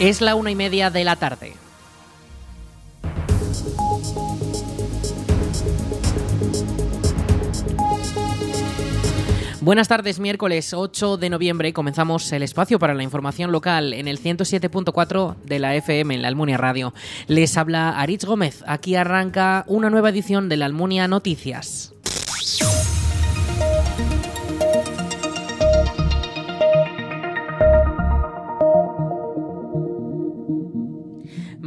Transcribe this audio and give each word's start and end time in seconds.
Es 0.00 0.20
la 0.20 0.36
una 0.36 0.52
y 0.52 0.54
media 0.54 0.90
de 0.90 1.02
la 1.02 1.16
tarde. 1.16 1.54
Buenas 9.60 9.88
tardes, 9.88 10.20
miércoles 10.20 10.72
8 10.72 11.16
de 11.16 11.30
noviembre 11.30 11.72
comenzamos 11.72 12.30
el 12.30 12.44
espacio 12.44 12.78
para 12.78 12.94
la 12.94 13.02
información 13.02 13.50
local 13.50 13.92
en 13.92 14.06
el 14.06 14.22
107.4 14.22 15.34
de 15.44 15.58
la 15.58 15.74
FM 15.74 16.14
en 16.14 16.22
la 16.22 16.28
Almunia 16.28 16.56
Radio. 16.56 16.94
Les 17.26 17.56
habla 17.56 17.98
Aritz 17.98 18.24
Gómez. 18.24 18.62
Aquí 18.68 18.94
arranca 18.94 19.64
una 19.66 19.90
nueva 19.90 20.10
edición 20.10 20.48
de 20.48 20.58
la 20.58 20.66
Almunia 20.66 21.08
Noticias. 21.08 21.92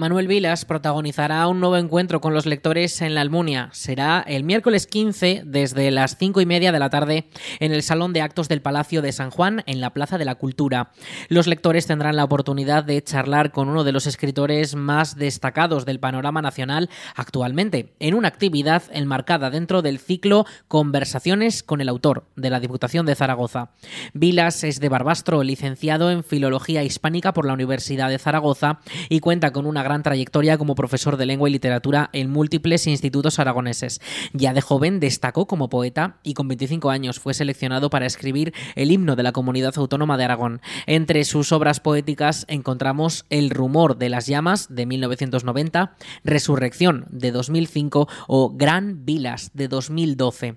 Manuel 0.01 0.25
Vilas 0.25 0.65
protagonizará 0.65 1.45
un 1.45 1.59
nuevo 1.59 1.77
encuentro 1.77 2.21
con 2.21 2.33
los 2.33 2.47
lectores 2.47 3.03
en 3.03 3.13
la 3.13 3.21
Almunia. 3.21 3.69
Será 3.71 4.25
el 4.25 4.43
miércoles 4.43 4.87
15 4.87 5.43
desde 5.45 5.91
las 5.91 6.17
5 6.17 6.41
y 6.41 6.47
media 6.47 6.71
de 6.71 6.79
la 6.79 6.89
tarde 6.89 7.27
en 7.59 7.71
el 7.71 7.83
Salón 7.83 8.11
de 8.11 8.21
Actos 8.21 8.49
del 8.49 8.63
Palacio 8.63 9.03
de 9.03 9.11
San 9.11 9.29
Juan 9.29 9.61
en 9.67 9.79
la 9.79 9.91
Plaza 9.91 10.17
de 10.17 10.25
la 10.25 10.33
Cultura. 10.33 10.89
Los 11.29 11.45
lectores 11.45 11.85
tendrán 11.85 12.15
la 12.15 12.23
oportunidad 12.23 12.83
de 12.83 13.03
charlar 13.03 13.51
con 13.51 13.69
uno 13.69 13.83
de 13.83 13.91
los 13.91 14.07
escritores 14.07 14.73
más 14.73 15.17
destacados 15.17 15.85
del 15.85 15.99
panorama 15.99 16.41
nacional 16.41 16.89
actualmente, 17.15 17.93
en 17.99 18.15
una 18.15 18.29
actividad 18.29 18.81
enmarcada 18.91 19.51
dentro 19.51 19.83
del 19.83 19.99
ciclo 19.99 20.47
Conversaciones 20.67 21.61
con 21.61 21.79
el 21.79 21.89
autor 21.89 22.25
de 22.35 22.49
la 22.49 22.59
Diputación 22.59 23.05
de 23.05 23.13
Zaragoza. 23.13 23.69
Vilas 24.15 24.63
es 24.63 24.79
de 24.79 24.89
Barbastro, 24.89 25.43
licenciado 25.43 26.09
en 26.09 26.23
Filología 26.23 26.83
Hispánica 26.83 27.33
por 27.33 27.45
la 27.45 27.53
Universidad 27.53 28.09
de 28.09 28.17
Zaragoza 28.17 28.79
y 29.07 29.19
cuenta 29.19 29.53
con 29.53 29.67
una 29.67 29.83
gran 29.83 29.90
gran 29.91 30.03
trayectoria 30.03 30.57
como 30.57 30.73
profesor 30.73 31.17
de 31.17 31.25
lengua 31.25 31.49
y 31.49 31.51
literatura 31.51 32.09
en 32.13 32.31
múltiples 32.31 32.87
institutos 32.87 33.39
aragoneses. 33.39 33.99
Ya 34.31 34.53
de 34.53 34.61
joven 34.61 35.01
destacó 35.01 35.47
como 35.47 35.69
poeta 35.69 36.15
y 36.23 36.33
con 36.33 36.47
25 36.47 36.89
años 36.89 37.19
fue 37.19 37.33
seleccionado 37.33 37.89
para 37.89 38.05
escribir 38.05 38.53
el 38.75 38.89
himno 38.89 39.17
de 39.17 39.23
la 39.23 39.33
comunidad 39.33 39.73
autónoma 39.75 40.17
de 40.17 40.23
Aragón. 40.23 40.61
Entre 40.87 41.25
sus 41.25 41.51
obras 41.51 41.81
poéticas 41.81 42.45
encontramos 42.47 43.25
El 43.29 43.49
rumor 43.49 43.97
de 43.97 44.07
las 44.07 44.27
llamas 44.27 44.73
de 44.73 44.85
1990, 44.85 45.97
Resurrección 46.23 47.05
de 47.09 47.31
2005 47.31 48.07
o 48.27 48.49
Gran 48.55 49.03
Vilas 49.03 49.51
de 49.53 49.67
2012. 49.67 50.55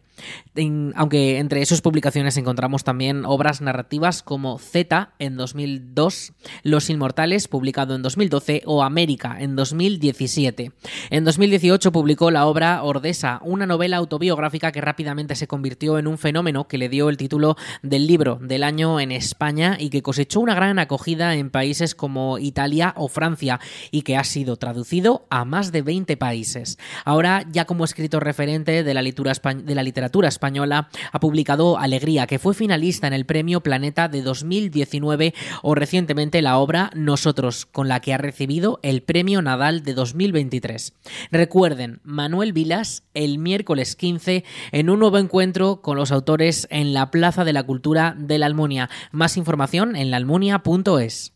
aunque 0.95 1.39
entre 1.39 1.67
sus 1.67 1.81
publicaciones 1.81 2.37
encontramos 2.37 2.85
también 2.85 3.25
obras 3.25 3.61
narrativas 3.61 4.23
como 4.23 4.61
Z 4.61 5.13
en 5.19 5.37
2002, 5.37 6.35
Los 6.63 6.89
Inmortales 6.89 7.49
publicado 7.49 7.97
en 7.97 8.03
2012 8.03 8.63
o 8.67 8.85
América 8.85 9.24
en 9.25 9.57
2017. 9.57 10.73
En 11.11 11.25
2018 11.25 11.93
publicó 11.93 12.31
la 12.31 12.47
obra 12.47 12.83
Ordesa, 12.83 13.41
una 13.43 13.67
novela 13.67 13.97
autobiográfica 13.97 14.71
que 14.71 14.83
rápidamente 14.83 15.35
se 15.35 15.47
convirtió 15.47 15.99
en 15.99 16.07
un 16.07 16.19
fenómeno 16.19 16.69
que 16.69 16.79
le 16.79 16.89
dio 16.89 17.09
el 17.09 17.17
título 17.17 17.57
del 17.83 18.07
libro 18.07 18.39
del 18.41 18.63
año 18.63 19.01
en 19.01 19.13
España 19.13 19.77
y 19.81 19.89
que 19.89 20.03
cosechó 20.03 20.41
una 20.41 20.55
gran 20.55 20.79
acogida 20.79 21.35
en 21.35 21.51
países 21.51 21.95
como 21.95 22.39
Italia 22.39 22.93
o 22.97 23.09
Francia 23.09 23.61
y 23.91 24.03
que 24.03 24.17
ha 24.17 24.25
sido 24.25 24.57
traducido 24.57 25.27
a 25.31 25.45
más 25.45 25.73
de 25.73 25.83
20 25.83 26.17
países. 26.19 26.79
Ahora, 27.05 27.47
ya 27.51 27.65
como 27.65 27.85
escritor 27.85 28.25
referente 28.25 28.83
de 28.85 28.95
la, 28.95 29.03
de 29.03 29.75
la 29.75 29.83
literatura 29.83 30.29
española, 30.29 30.89
ha 31.13 31.21
publicado 31.21 31.79
Alegría, 31.79 32.27
que 32.27 32.39
fue 32.39 32.53
finalista 32.53 33.07
en 33.07 33.15
el 33.15 33.25
Premio 33.25 33.63
Planeta 33.63 34.09
de 34.09 34.21
2019 34.21 35.35
o 35.63 35.75
recientemente 35.75 36.43
la 36.43 36.59
obra 36.59 36.91
Nosotros, 36.95 37.65
con 37.65 37.89
la 37.89 38.01
que 38.01 38.13
ha 38.13 38.19
recibido 38.19 38.81
el 38.83 39.03
Premio 39.03 39.14
Nadal 39.23 39.85
de 39.85 39.95
2023. 39.95 40.93
Recuerden, 41.31 42.01
Manuel 42.03 42.53
Vilas 42.53 43.05
el 43.15 43.39
miércoles 43.39 43.95
15 43.95 44.45
en 44.73 44.91
un 44.91 44.99
nuevo 44.99 45.19
encuentro 45.19 45.83
con 45.83 45.97
los 45.97 46.11
autores 46.11 46.67
en 46.71 46.95
la 46.95 47.13
Plaza 47.13 47.45
de 47.45 47.53
la 47.53 47.63
Cultura 47.63 48.17
de 48.19 48.39
la 48.39 48.47
Almunia. 48.47 48.91
Más 49.13 49.37
información 49.37 49.95
en 49.95 50.11
laalmunia.es. 50.11 51.34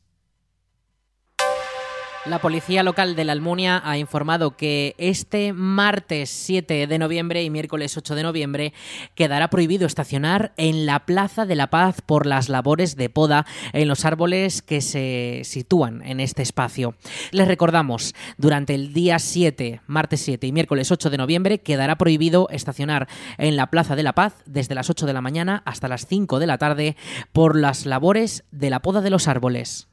La 2.28 2.40
policía 2.40 2.82
local 2.82 3.16
de 3.16 3.24
la 3.24 3.32
Almunia 3.32 3.80
ha 3.82 3.96
informado 3.96 4.54
que 4.54 4.94
este 4.98 5.54
martes 5.54 6.28
7 6.28 6.86
de 6.86 6.98
noviembre 6.98 7.42
y 7.42 7.48
miércoles 7.48 7.96
8 7.96 8.14
de 8.14 8.22
noviembre 8.22 8.74
quedará 9.14 9.48
prohibido 9.48 9.86
estacionar 9.86 10.52
en 10.58 10.84
la 10.84 11.06
Plaza 11.06 11.46
de 11.46 11.54
la 11.54 11.68
Paz 11.68 12.02
por 12.02 12.26
las 12.26 12.50
labores 12.50 12.96
de 12.96 13.08
poda 13.08 13.46
en 13.72 13.88
los 13.88 14.04
árboles 14.04 14.60
que 14.60 14.82
se 14.82 15.40
sitúan 15.44 16.02
en 16.02 16.20
este 16.20 16.42
espacio. 16.42 16.96
Les 17.30 17.48
recordamos, 17.48 18.14
durante 18.36 18.74
el 18.74 18.92
día 18.92 19.18
7, 19.18 19.80
martes 19.86 20.20
7 20.20 20.46
y 20.46 20.52
miércoles 20.52 20.92
8 20.92 21.08
de 21.08 21.16
noviembre 21.16 21.58
quedará 21.60 21.96
prohibido 21.96 22.48
estacionar 22.50 23.08
en 23.38 23.56
la 23.56 23.68
Plaza 23.68 23.96
de 23.96 24.02
la 24.02 24.12
Paz 24.12 24.34
desde 24.44 24.74
las 24.74 24.90
8 24.90 25.06
de 25.06 25.14
la 25.14 25.22
mañana 25.22 25.62
hasta 25.64 25.88
las 25.88 26.06
5 26.06 26.40
de 26.40 26.46
la 26.46 26.58
tarde 26.58 26.94
por 27.32 27.56
las 27.56 27.86
labores 27.86 28.44
de 28.50 28.68
la 28.68 28.82
poda 28.82 29.00
de 29.00 29.10
los 29.10 29.28
árboles. 29.28 29.88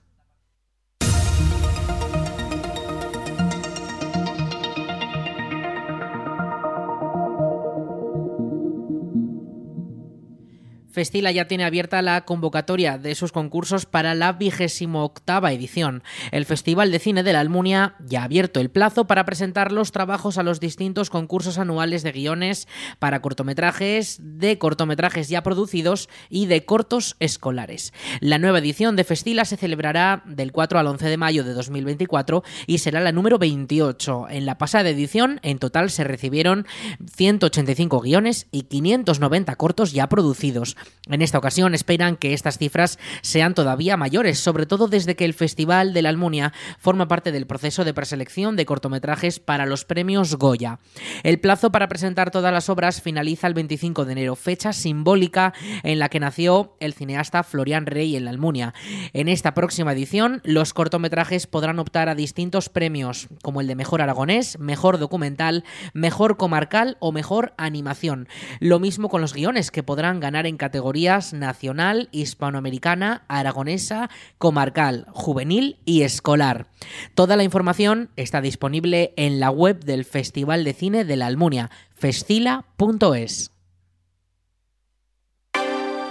Festila 10.96 11.30
ya 11.34 11.46
tiene 11.46 11.66
abierta 11.66 12.02
la 12.02 12.24
convocatoria 12.24 12.98
de 12.98 13.16
sus 13.16 13.34
concursos 13.34 13.86
para 13.86 14.16
la 14.16 14.32
vigésimo 14.32 15.04
octava 15.04 15.52
edición. 15.52 16.04
El 16.32 16.46
Festival 16.46 16.90
de 16.90 17.00
Cine 17.00 17.22
de 17.22 17.34
la 17.34 17.42
Almunia 17.42 17.96
ya 18.00 18.22
ha 18.22 18.24
abierto 18.24 18.62
el 18.62 18.70
plazo 18.70 19.04
para 19.04 19.26
presentar 19.26 19.74
los 19.74 19.92
trabajos 19.92 20.38
a 20.38 20.44
los 20.44 20.62
distintos 20.62 21.10
concursos 21.10 21.58
anuales 21.58 22.02
de 22.02 22.14
guiones 22.14 22.70
para 22.98 23.22
cortometrajes, 23.22 24.20
de 24.22 24.58
cortometrajes 24.58 25.28
ya 25.28 25.44
producidos 25.44 26.08
y 26.30 26.46
de 26.46 26.64
cortos 26.64 27.18
escolares. 27.20 27.92
La 28.22 28.38
nueva 28.38 28.60
edición 28.60 28.96
de 28.96 29.04
Festila 29.04 29.44
se 29.44 29.58
celebrará 29.58 30.24
del 30.26 30.54
4 30.54 30.80
al 30.80 30.88
11 30.88 31.10
de 31.10 31.18
mayo 31.18 31.44
de 31.44 31.52
2024 31.52 32.42
y 32.68 32.78
será 32.78 33.02
la 33.02 33.12
número 33.12 33.38
28. 33.38 34.28
En 34.30 34.46
la 34.46 34.58
pasada 34.58 34.92
edición, 34.92 35.42
en 35.44 35.60
total 35.60 35.90
se 35.90 36.06
recibieron 36.06 36.66
185 37.14 38.00
guiones 38.00 38.48
y 38.54 38.62
590 38.64 39.58
cortos 39.58 39.92
ya 39.92 40.08
producidos. 40.08 40.78
En 41.08 41.22
esta 41.22 41.38
ocasión 41.38 41.76
esperan 41.76 42.18
que 42.18 42.34
estas 42.34 42.58
cifras 42.58 42.98
sean 43.22 43.54
todavía 43.54 43.96
mayores, 43.96 44.40
sobre 44.40 44.66
todo 44.66 44.88
desde 44.88 45.16
que 45.16 45.26
el 45.26 45.36
Festival 45.36 45.94
de 45.94 46.02
la 46.02 46.10
Almunia 46.10 46.52
forma 46.80 47.08
parte 47.08 47.32
del 47.32 47.46
proceso 47.46 47.86
de 47.86 47.94
preselección 47.94 48.56
de 48.56 48.66
cortometrajes 48.66 49.40
para 49.40 49.68
los 49.68 49.86
premios 49.86 50.36
Goya. 50.36 50.80
El 51.22 51.40
plazo 51.40 51.72
para 51.72 51.88
presentar 51.88 52.32
todas 52.32 52.52
las 52.52 52.70
obras 52.70 53.02
finaliza 53.02 53.46
el 53.46 53.54
25 53.54 54.06
de 54.06 54.12
enero, 54.14 54.36
fecha 54.36 54.74
simbólica 54.74 55.54
en 55.84 56.00
la 56.00 56.10
que 56.10 56.20
nació 56.20 56.76
el 56.80 56.94
cineasta 56.94 57.44
Florian 57.44 57.86
Rey 57.86 58.16
en 58.16 58.26
la 58.26 58.32
Almunia. 58.32 58.74
En 59.14 59.28
esta 59.28 59.54
próxima 59.54 59.94
edición, 59.94 60.42
los 60.44 60.74
cortometrajes 60.74 61.46
podrán 61.46 61.78
optar 61.78 62.10
a 62.10 62.16
distintos 62.16 62.70
premios, 62.70 63.28
como 63.44 63.62
el 63.62 63.68
de 63.68 63.76
Mejor 63.76 64.02
Aragonés, 64.02 64.58
Mejor 64.58 64.98
Documental, 64.98 65.66
Mejor 65.94 66.38
Comarcal 66.38 66.98
o 67.00 67.12
Mejor 67.12 67.54
Animación. 67.58 68.28
Lo 68.60 68.80
mismo 68.80 69.10
con 69.10 69.22
los 69.22 69.34
guiones, 69.34 69.70
que 69.70 69.84
podrán 69.84 70.20
ganar 70.20 70.48
en 70.48 70.58
categoría 70.58 70.75
categorías 70.76 71.32
nacional, 71.32 72.10
hispanoamericana, 72.12 73.24
aragonesa, 73.30 74.10
comarcal, 74.38 75.06
juvenil 75.12 75.78
y 75.86 76.02
escolar. 76.02 76.68
Toda 77.14 77.38
la 77.38 77.46
información 77.46 78.10
está 78.18 78.42
disponible 78.42 79.14
en 79.16 79.40
la 79.40 79.52
web 79.52 79.86
del 79.86 80.04
Festival 80.04 80.66
de 80.66 80.74
Cine 80.74 81.06
de 81.06 81.16
la 81.16 81.28
Almunia, 81.28 81.72
festila.es. 81.96 83.55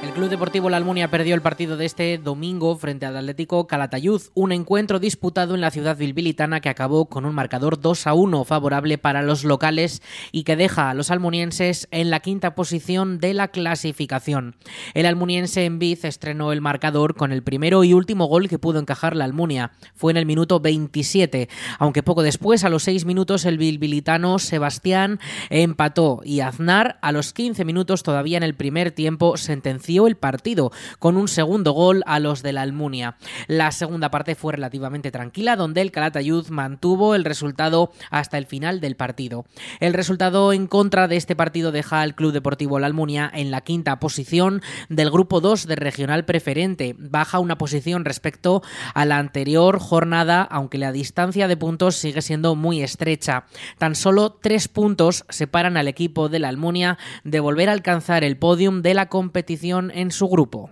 El 0.05 0.13
Club 0.13 0.29
Deportivo 0.29 0.69
La 0.69 0.77
Almunia 0.77 1.11
perdió 1.11 1.35
el 1.35 1.41
partido 1.41 1.79
de 1.79 1.87
este 1.87 2.19
domingo 2.19 2.77
frente 2.77 3.07
al 3.07 3.17
Atlético 3.17 3.67
Calatayud, 3.67 4.21
un 4.35 4.53
encuentro 4.53 4.99
disputado 4.99 5.55
en 5.55 5.63
la 5.63 5.71
ciudad 5.71 5.97
bilbilitana 5.97 6.61
que 6.61 6.69
acabó 6.69 7.07
con 7.07 7.25
un 7.25 7.35
marcador 7.35 7.81
2 7.81 8.07
a 8.07 8.13
1 8.13 8.45
favorable 8.45 8.99
para 8.99 9.23
los 9.23 9.45
locales 9.45 10.03
y 10.31 10.45
que 10.45 10.57
deja 10.57 10.91
a 10.91 10.95
los 10.95 11.11
almunienses 11.11 11.89
en 11.91 12.11
la 12.11 12.21
quinta 12.21 12.55
posición 12.55 13.19
de 13.19 13.33
la 13.33 13.49
clasificación. 13.49 14.57
El 14.93 15.07
almuniense 15.07 15.65
en 15.65 15.79
Biz 15.79 16.05
estrenó 16.05 16.53
el 16.53 16.61
marcador 16.61 17.15
con 17.15 17.33
el 17.33 17.43
primero 17.43 17.83
y 17.83 17.95
último 17.95 18.27
gol 18.27 18.51
que 18.51 18.59
pudo 18.59 18.81
encajar 18.81 19.17
la 19.17 19.25
Almunia. 19.25 19.73
Fue 19.95 20.13
en 20.13 20.19
el 20.19 20.27
minuto 20.27 20.61
27, 20.61 21.49
aunque 21.79 22.03
poco 22.03 22.23
después, 22.23 22.65
a 22.65 22.69
los 22.69 22.83
6 22.83 23.07
minutos, 23.07 23.47
el 23.47 23.57
bilbilitano 23.57 24.39
Sebastián 24.39 25.19
empató 25.49 26.21
y 26.27 26.41
Aznar 26.41 26.99
a 27.01 27.11
los 27.11 27.33
15 27.33 27.65
minutos 27.65 28.03
todavía 28.03 28.37
en 28.37 28.43
el 28.43 28.55
primer 28.55 28.91
tiempo 28.91 29.39
sentenció 29.39 29.94
el 30.07 30.17
partido 30.17 30.73
con 30.99 31.17
un 31.17 31.29
segundo 31.29 31.73
gol 31.73 32.03
a 32.07 32.19
los 32.19 32.43
de 32.43 32.53
la 32.53 32.63
Almunia. 32.63 33.17
La 33.47 33.71
segunda 33.71 34.11
parte 34.11 34.35
fue 34.35 34.53
relativamente 34.53 35.11
tranquila, 35.11 35.57
donde 35.57 35.81
el 35.81 35.93
Calatayud 35.93 36.49
mantuvo 36.49 37.15
el 37.15 37.25
resultado 37.25 37.93
hasta 38.11 38.39
el 38.39 38.47
final 38.47 38.81
del 38.81 38.97
partido. 38.97 39.45
El 39.81 39.95
resultado 39.95 40.53
en 40.53 40.67
contra 40.67 41.09
de 41.09 41.17
este 41.17 41.37
partido 41.37 41.73
deja 41.73 42.01
al 42.01 42.15
Club 42.15 42.33
Deportivo 42.33 42.79
La 42.79 42.87
Almunia 42.87 43.31
en 43.33 43.51
la 43.51 43.61
quinta 43.61 44.01
posición 44.01 44.63
del 44.89 45.11
grupo 45.11 45.41
2 45.41 45.67
de 45.67 45.77
regional 45.77 46.25
preferente. 46.25 46.95
Baja 46.99 47.39
una 47.39 47.59
posición 47.59 48.05
respecto 48.05 48.63
a 48.95 49.05
la 49.05 49.19
anterior 49.19 49.79
jornada, 49.79 50.43
aunque 50.43 50.79
la 50.79 50.93
distancia 50.93 51.49
de 51.49 51.57
puntos 51.57 51.97
sigue 51.97 52.23
siendo 52.23 52.55
muy 52.55 52.83
estrecha. 52.83 53.45
Tan 53.79 53.95
solo 53.95 54.33
tres 54.33 54.69
puntos 54.69 55.25
separan 55.29 55.77
al 55.77 55.89
equipo 55.89 56.29
de 56.29 56.39
la 56.39 56.49
Almunia 56.49 56.99
de 57.23 57.41
volver 57.41 57.69
a 57.69 57.73
alcanzar 57.73 58.25
el 58.25 58.37
podium 58.37 58.83
de 58.83 58.95
la 58.95 59.09
competición 59.09 59.84
en 59.91 60.11
su 60.11 60.29
grupo. 60.29 60.71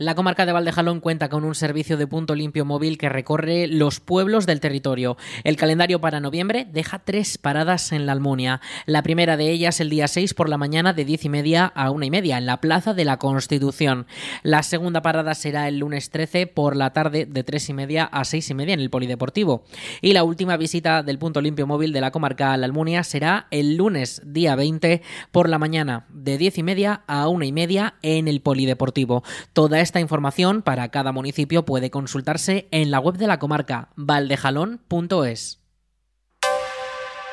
La 0.00 0.14
comarca 0.14 0.46
de 0.46 0.52
Valdejalón 0.52 1.00
cuenta 1.00 1.28
con 1.28 1.42
un 1.42 1.56
servicio 1.56 1.96
de 1.96 2.06
punto 2.06 2.36
limpio 2.36 2.64
móvil 2.64 2.98
que 2.98 3.08
recorre 3.08 3.66
los 3.66 3.98
pueblos 3.98 4.46
del 4.46 4.60
territorio. 4.60 5.16
El 5.42 5.56
calendario 5.56 6.00
para 6.00 6.20
noviembre 6.20 6.68
deja 6.72 7.00
tres 7.00 7.36
paradas 7.36 7.90
en 7.90 8.06
la 8.06 8.12
Almunia. 8.12 8.60
La 8.86 9.02
primera 9.02 9.36
de 9.36 9.50
ellas 9.50 9.80
el 9.80 9.90
día 9.90 10.06
6 10.06 10.34
por 10.34 10.48
la 10.48 10.56
mañana 10.56 10.92
de 10.92 11.04
10 11.04 11.24
y 11.24 11.28
media 11.30 11.66
a 11.66 11.90
una 11.90 12.06
y 12.06 12.12
media 12.12 12.38
en 12.38 12.46
la 12.46 12.60
Plaza 12.60 12.94
de 12.94 13.04
la 13.04 13.18
Constitución. 13.18 14.06
La 14.44 14.62
segunda 14.62 15.02
parada 15.02 15.34
será 15.34 15.66
el 15.66 15.78
lunes 15.78 16.10
13 16.10 16.46
por 16.46 16.76
la 16.76 16.92
tarde 16.92 17.26
de 17.26 17.42
3 17.42 17.70
y 17.70 17.74
media 17.74 18.04
a 18.04 18.24
6 18.24 18.50
y 18.50 18.54
media 18.54 18.74
en 18.74 18.80
el 18.80 18.90
Polideportivo. 18.90 19.64
Y 20.00 20.12
la 20.12 20.22
última 20.22 20.56
visita 20.56 21.02
del 21.02 21.18
punto 21.18 21.40
limpio 21.40 21.66
móvil 21.66 21.92
de 21.92 22.02
la 22.02 22.12
comarca 22.12 22.52
a 22.52 22.56
la 22.56 22.66
Almunia 22.66 23.02
será 23.02 23.48
el 23.50 23.74
lunes 23.74 24.22
día 24.24 24.54
20 24.54 25.02
por 25.32 25.48
la 25.48 25.58
mañana 25.58 26.06
de 26.08 26.38
10 26.38 26.58
y 26.58 26.62
media 26.62 27.02
a 27.08 27.26
una 27.26 27.46
y 27.46 27.52
media 27.52 27.94
en 28.02 28.28
el 28.28 28.40
Polideportivo. 28.42 29.24
Toda 29.52 29.87
esta 29.88 30.00
información 30.00 30.60
para 30.60 30.90
cada 30.90 31.12
municipio 31.12 31.64
puede 31.64 31.90
consultarse 31.90 32.68
en 32.72 32.90
la 32.90 33.00
web 33.00 33.16
de 33.16 33.26
la 33.26 33.38
comarca 33.38 33.88
valdejalón.es. 33.96 35.62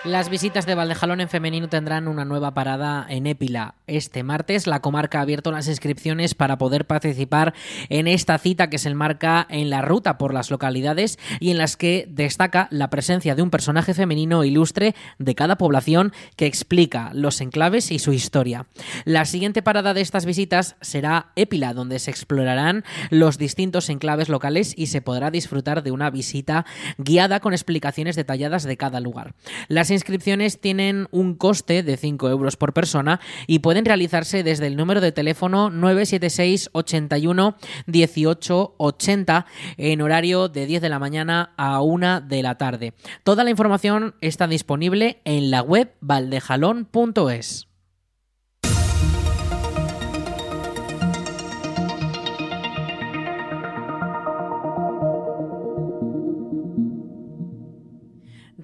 Las 0.05 0.29
visitas 0.29 0.67
de 0.67 0.75
Valdejalón 0.75 1.19
en 1.19 1.29
femenino 1.29 1.67
tendrán 1.67 2.07
una 2.07 2.25
nueva 2.25 2.53
parada 2.53 3.07
en 3.09 3.25
Épila. 3.25 3.73
Este 3.87 4.21
martes 4.21 4.67
la 4.67 4.79
comarca 4.79 5.17
ha 5.17 5.23
abierto 5.23 5.51
las 5.51 5.67
inscripciones 5.67 6.35
para 6.35 6.59
poder 6.59 6.85
participar 6.85 7.55
en 7.89 8.07
esta 8.07 8.37
cita 8.37 8.69
que 8.69 8.77
se 8.77 8.89
enmarca 8.89 9.47
en 9.49 9.71
la 9.71 9.81
ruta 9.81 10.19
por 10.19 10.31
las 10.31 10.51
localidades 10.51 11.17
y 11.39 11.49
en 11.49 11.57
las 11.57 11.75
que 11.75 12.05
destaca 12.07 12.67
la 12.69 12.91
presencia 12.91 13.33
de 13.33 13.41
un 13.41 13.49
personaje 13.49 13.95
femenino 13.95 14.43
ilustre 14.43 14.93
de 15.17 15.33
cada 15.33 15.57
población 15.57 16.13
que 16.35 16.45
explica 16.45 17.09
los 17.15 17.41
enclaves 17.41 17.89
y 17.89 17.97
su 17.97 18.13
historia. 18.13 18.67
La 19.05 19.25
siguiente 19.25 19.63
parada 19.63 19.95
de 19.95 20.01
estas 20.01 20.27
visitas 20.27 20.75
será 20.81 21.31
Épila, 21.35 21.73
donde 21.73 21.97
se 21.97 22.11
explorarán 22.11 22.83
los 23.09 23.39
distintos 23.39 23.89
enclaves 23.89 24.29
locales 24.29 24.75
y 24.77 24.85
se 24.85 25.01
podrá 25.01 25.31
disfrutar 25.31 25.81
de 25.81 25.89
una 25.89 26.11
visita 26.11 26.63
guiada 26.99 27.39
con 27.39 27.53
explicaciones 27.53 28.15
detalladas 28.15 28.65
de 28.65 28.77
cada 28.77 28.99
lugar. 28.99 29.33
Las 29.67 29.94
inscripciones 29.95 30.61
tienen 30.61 31.07
un 31.11 31.35
coste 31.35 31.83
de 31.83 31.97
5 31.97 32.29
euros 32.29 32.55
por 32.55 32.73
persona 32.73 33.19
y 33.47 33.59
pueden 33.59 33.85
realizarse 33.85 34.43
desde 34.43 34.67
el 34.67 34.75
número 34.75 35.01
de 35.01 35.11
teléfono 35.11 35.69
976 35.69 36.69
81 36.73 37.55
18 37.87 38.75
80 38.77 39.45
en 39.77 40.01
horario 40.01 40.49
de 40.49 40.65
10 40.65 40.81
de 40.81 40.89
la 40.89 40.99
mañana 40.99 41.53
a 41.57 41.81
1 41.81 42.21
de 42.21 42.43
la 42.43 42.57
tarde. 42.57 42.93
Toda 43.23 43.43
la 43.43 43.49
información 43.49 44.15
está 44.21 44.47
disponible 44.47 45.21
en 45.25 45.51
la 45.51 45.61
web 45.61 45.93
valdejalón.es. 46.01 47.67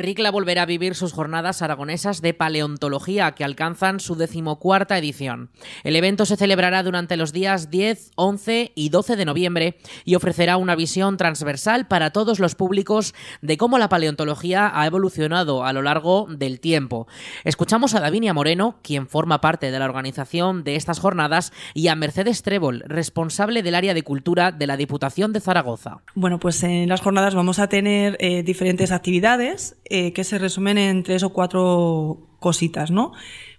Ricla 0.02 0.32
volverá 0.32 0.64
a 0.64 0.66
vivir 0.66 0.96
sus 0.96 1.14
jornadas 1.14 1.62
aragonesas 1.62 2.22
de 2.22 2.34
paleontología 2.34 3.32
que 3.32 3.44
alcanzan 3.44 4.00
su 4.00 4.16
decimocuarta 4.16 4.98
edición. 4.98 5.50
El 5.84 5.96
evento 5.96 6.26
se 6.26 6.38
celebrará 6.38 6.84
durante 6.84 7.18
los 7.18 7.32
días 7.32 7.70
10, 7.70 8.12
11 8.16 8.72
y 8.76 8.90
12 8.90 9.16
de 9.16 9.26
noviembre 9.26 9.78
y 10.06 10.16
ofrecerá 10.16 10.58
una 10.58 10.76
visión 10.76 11.18
transversal 11.18 11.88
para 11.88 12.12
todos 12.12 12.40
los 12.40 12.56
públicos 12.56 13.14
de 13.42 13.58
cómo 13.58 13.78
la 13.78 13.90
paleontología 13.90 14.72
ha 14.74 14.86
evolucionado 14.86 15.66
a 15.66 15.74
lo 15.74 15.82
largo 15.82 16.28
del 16.30 16.60
tiempo. 16.60 17.08
Escuchamos 17.44 17.96
a 17.96 18.00
Davinia 18.00 18.34
Moreno, 18.34 18.80
quien 18.82 19.08
forma 19.08 19.42
parte 19.42 19.72
de 19.72 19.80
la 19.80 19.86
organización 19.86 20.64
de 20.64 20.76
estas 20.76 21.00
jornadas, 21.00 21.54
y 21.74 21.88
a 21.88 21.96
Mercedes 21.96 22.44
Trébol, 22.44 22.84
responsable 22.88 23.64
del 23.64 23.76
área 23.76 23.94
de 23.94 24.04
cultura 24.04 24.52
de 24.52 24.68
la 24.68 24.78
Diputación 24.78 25.34
de 25.34 25.40
Zaragoza. 25.40 26.00
Bueno, 26.16 26.40
pues 26.40 26.64
en 26.64 26.90
las 26.90 27.02
jornadas 27.02 27.36
vamos 27.36 27.60
a 27.60 27.68
tener 27.68 28.18
eh, 28.20 28.44
diferentes 28.44 28.92
actividades 28.92 29.78
eh, 29.94 30.14
que 30.14 30.24
se 30.24 30.38
resumen 30.38 30.78
en 30.78 31.04
tres 31.04 31.22
o 31.22 31.32
cuatro 31.32 32.30
cositas, 32.40 32.92
¿no? 32.92 33.12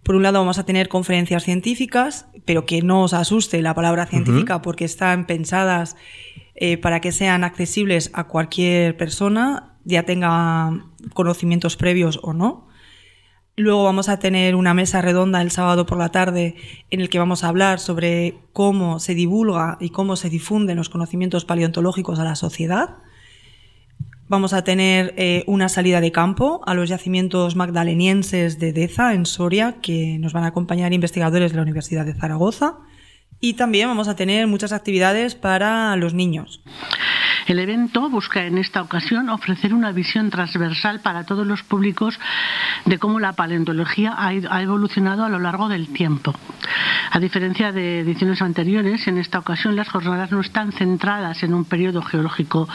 Por 0.02 0.14
un 0.14 0.23
lado 0.23 0.38
vamos 0.38 0.58
a 0.58 0.64
tener 0.64 0.88
conferencias 0.88 1.44
científicas, 1.44 2.26
pero 2.46 2.64
que 2.64 2.81
no 2.81 3.02
os 3.02 3.12
asuste 3.12 3.61
la 3.61 3.75
palabra 3.75 4.06
científica 4.06 4.62
porque 4.62 4.87
están 4.87 5.26
pensadas 5.26 5.94
eh, 6.55 6.79
para 6.79 7.00
que 7.00 7.12
sean 7.12 7.44
accesibles 7.44 8.11
a 8.14 8.29
cualquier 8.29 8.96
persona, 8.96 9.76
ya 9.84 10.05
tenga 10.05 10.87
conocimientos 11.12 11.76
previos 11.76 12.19
o 12.23 12.32
no. 12.32 12.67
Luego 13.55 13.84
vamos 13.84 14.08
a 14.08 14.19
tener 14.19 14.56
una 14.56 14.73
mesa 14.73 15.02
redonda 15.02 15.43
el 15.43 15.50
sábado 15.50 15.84
por 15.84 15.99
la 15.99 16.08
tarde 16.08 16.56
en 16.90 17.02
el 17.02 17.11
que 17.11 17.19
vamos 17.19 17.44
a 17.44 17.49
hablar 17.49 17.79
sobre 17.79 18.38
cómo 18.55 19.00
se 19.00 19.14
divulga 19.14 19.76
y 19.81 19.90
cómo 19.90 20.17
se 20.17 20.31
difunden 20.31 20.79
los 20.79 20.88
conocimientos 20.88 21.44
paleontológicos 21.44 22.19
a 22.19 22.25
la 22.25 22.37
sociedad. 22.37 22.96
Vamos 24.29 24.53
a 24.53 24.65
tener 24.65 25.13
eh, 25.17 25.45
una 25.47 25.69
salida 25.69 26.01
de 26.01 26.13
campo 26.13 26.63
a 26.67 26.75
los 26.75 26.89
yacimientos 26.89 27.55
magdalenienses 27.57 28.59
de 28.59 28.73
Deza, 28.73 29.15
en 29.15 29.27
Soria, 29.27 29.77
que 29.83 30.19
nos 30.19 30.33
van 30.33 30.45
a 30.45 30.49
acompañar 30.49 30.93
investigadores 30.93 31.51
de 31.51 31.57
la 31.57 31.63
Universidad 31.63 32.07
de 32.07 32.15
Zaragoza. 32.15 32.79
Y 33.41 33.55
también 33.55 33.89
vamos 33.89 34.09
a 34.09 34.17
tener 34.17 34.47
muchas 34.47 34.73
actividades 34.73 35.35
para 35.35 35.97
los 35.97 36.15
niños. 36.15 36.63
El 37.47 37.59
evento 37.59 38.09
busca 38.09 38.44
en 38.44 38.59
esta 38.59 38.83
ocasión 38.83 39.29
ofrecer 39.29 39.75
una 39.75 39.93
visión 39.93 40.31
transversal 40.31 41.00
para 41.00 41.25
todos 41.25 41.47
los 41.47 41.62
públicos 41.62 42.19
de 42.85 42.99
cómo 42.99 43.21
la 43.21 43.33
paleontología 43.33 44.15
ha 44.17 44.62
evolucionado 44.62 45.25
a 45.25 45.29
lo 45.29 45.39
largo 45.39 45.69
del 45.69 45.89
tiempo. 45.93 46.35
A 47.11 47.19
diferencia 47.19 47.73
de 47.73 48.00
ediciones 48.00 48.41
anteriores, 48.41 49.06
en 49.06 49.19
esta 49.19 49.39
ocasión 49.39 49.77
las 49.77 49.91
jornadas 49.91 50.33
no 50.33 50.41
están 50.41 50.73
centradas 50.73 51.43
en 51.43 51.53
un 51.53 51.67
periodo 51.67 52.01
geológico 52.01 52.69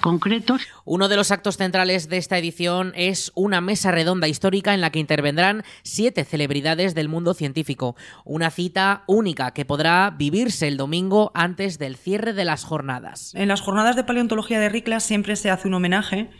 concreto. 0.00 0.56
Uno 0.84 1.08
de 1.08 1.14
los 1.14 1.30
actos 1.30 1.56
centrales 1.58 2.08
de 2.08 2.16
esta 2.16 2.36
edición 2.36 2.92
es 2.96 3.30
una 3.36 3.60
mesa 3.60 3.92
redonda 3.92 4.26
histórica 4.26 4.74
en 4.74 4.80
la 4.80 4.90
que 4.90 4.98
intervendrán 4.98 5.62
siete 5.82 6.24
celebridades 6.24 6.96
del 6.96 7.08
mundo 7.08 7.34
científico. 7.34 7.94
Una 8.24 8.50
cita 8.50 9.04
única 9.06 9.52
que 9.52 9.64
podrá 9.64 10.10
vivirse 10.10 10.66
el 10.66 10.76
domingo 10.76 11.30
antes 11.32 11.78
del 11.78 11.96
cierre 11.96 12.32
de 12.32 12.44
las 12.44 12.64
jornadas. 12.64 13.32
En 13.36 13.46
las 13.48 13.60
jornadas 13.60 13.94
de 13.94 14.02
paleontología 14.14 14.60
de 14.60 14.68
Riclas 14.68 15.02
siempre 15.02 15.34
se 15.34 15.50
hace 15.50 15.66
un 15.66 15.74
homenaje 15.74 16.30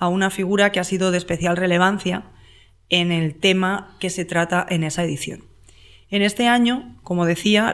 a 0.00 0.08
una 0.08 0.30
figura 0.30 0.72
que 0.72 0.80
ha 0.80 0.84
sido 0.84 1.12
de 1.12 1.18
especial 1.18 1.56
relevancia 1.56 2.24
en 2.88 3.12
el 3.12 3.36
tema 3.36 3.96
que 4.00 4.10
se 4.10 4.24
trata 4.24 4.66
en 4.68 4.82
esa 4.82 5.04
edición. 5.04 5.44
En 6.08 6.22
este 6.22 6.48
año, 6.48 6.96
como 7.04 7.26
decía, 7.26 7.72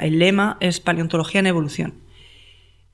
el 0.00 0.18
lema 0.18 0.58
es 0.60 0.80
Paleontología 0.80 1.40
en 1.40 1.46
Evolución. 1.46 1.94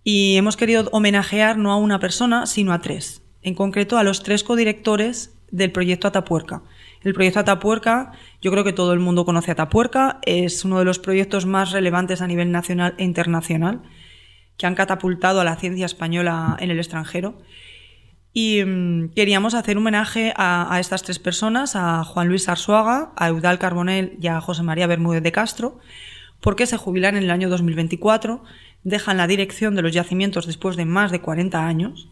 Y 0.04 0.36
hemos 0.36 0.56
querido 0.56 0.88
homenajear 0.92 1.58
no 1.58 1.72
a 1.72 1.76
una 1.76 1.98
persona, 1.98 2.46
sino 2.46 2.72
a 2.72 2.80
tres. 2.80 3.20
En 3.42 3.56
concreto, 3.56 3.98
a 3.98 4.04
los 4.04 4.22
tres 4.22 4.44
codirectores 4.44 5.36
del 5.50 5.72
proyecto 5.72 6.06
Atapuerca. 6.06 6.62
El 7.02 7.12
proyecto 7.12 7.40
Atapuerca, 7.40 8.12
yo 8.40 8.52
creo 8.52 8.62
que 8.62 8.72
todo 8.72 8.92
el 8.92 9.00
mundo 9.00 9.24
conoce 9.24 9.50
Atapuerca, 9.50 10.20
es 10.22 10.64
uno 10.64 10.78
de 10.78 10.84
los 10.84 11.00
proyectos 11.00 11.44
más 11.44 11.72
relevantes 11.72 12.22
a 12.22 12.28
nivel 12.28 12.52
nacional 12.52 12.94
e 12.98 13.04
internacional 13.04 13.82
que 14.58 14.66
han 14.66 14.74
catapultado 14.74 15.40
a 15.40 15.44
la 15.44 15.56
ciencia 15.56 15.86
española 15.86 16.56
en 16.60 16.70
el 16.70 16.78
extranjero. 16.78 17.38
Y 18.34 18.62
mm, 18.62 19.10
queríamos 19.14 19.54
hacer 19.54 19.76
un 19.78 19.84
homenaje 19.84 20.34
a, 20.36 20.76
estas 20.80 21.02
tres 21.02 21.18
personas, 21.18 21.76
a 21.76 22.04
Juan 22.04 22.28
Luis 22.28 22.48
Arzuaga, 22.48 23.12
a 23.16 23.28
Eudal 23.28 23.58
Carbonell 23.58 24.18
y 24.20 24.26
a 24.26 24.40
José 24.40 24.62
María 24.62 24.86
Bermúdez 24.86 25.22
de 25.22 25.32
Castro, 25.32 25.78
porque 26.40 26.66
se 26.66 26.76
jubilan 26.76 27.16
en 27.16 27.22
el 27.22 27.30
año 27.30 27.48
2024, 27.48 28.42
dejan 28.82 29.16
la 29.16 29.26
dirección 29.26 29.74
de 29.74 29.82
los 29.82 29.92
yacimientos 29.92 30.46
después 30.46 30.76
de 30.76 30.84
más 30.84 31.10
de 31.10 31.20
40 31.20 31.66
años. 31.66 32.08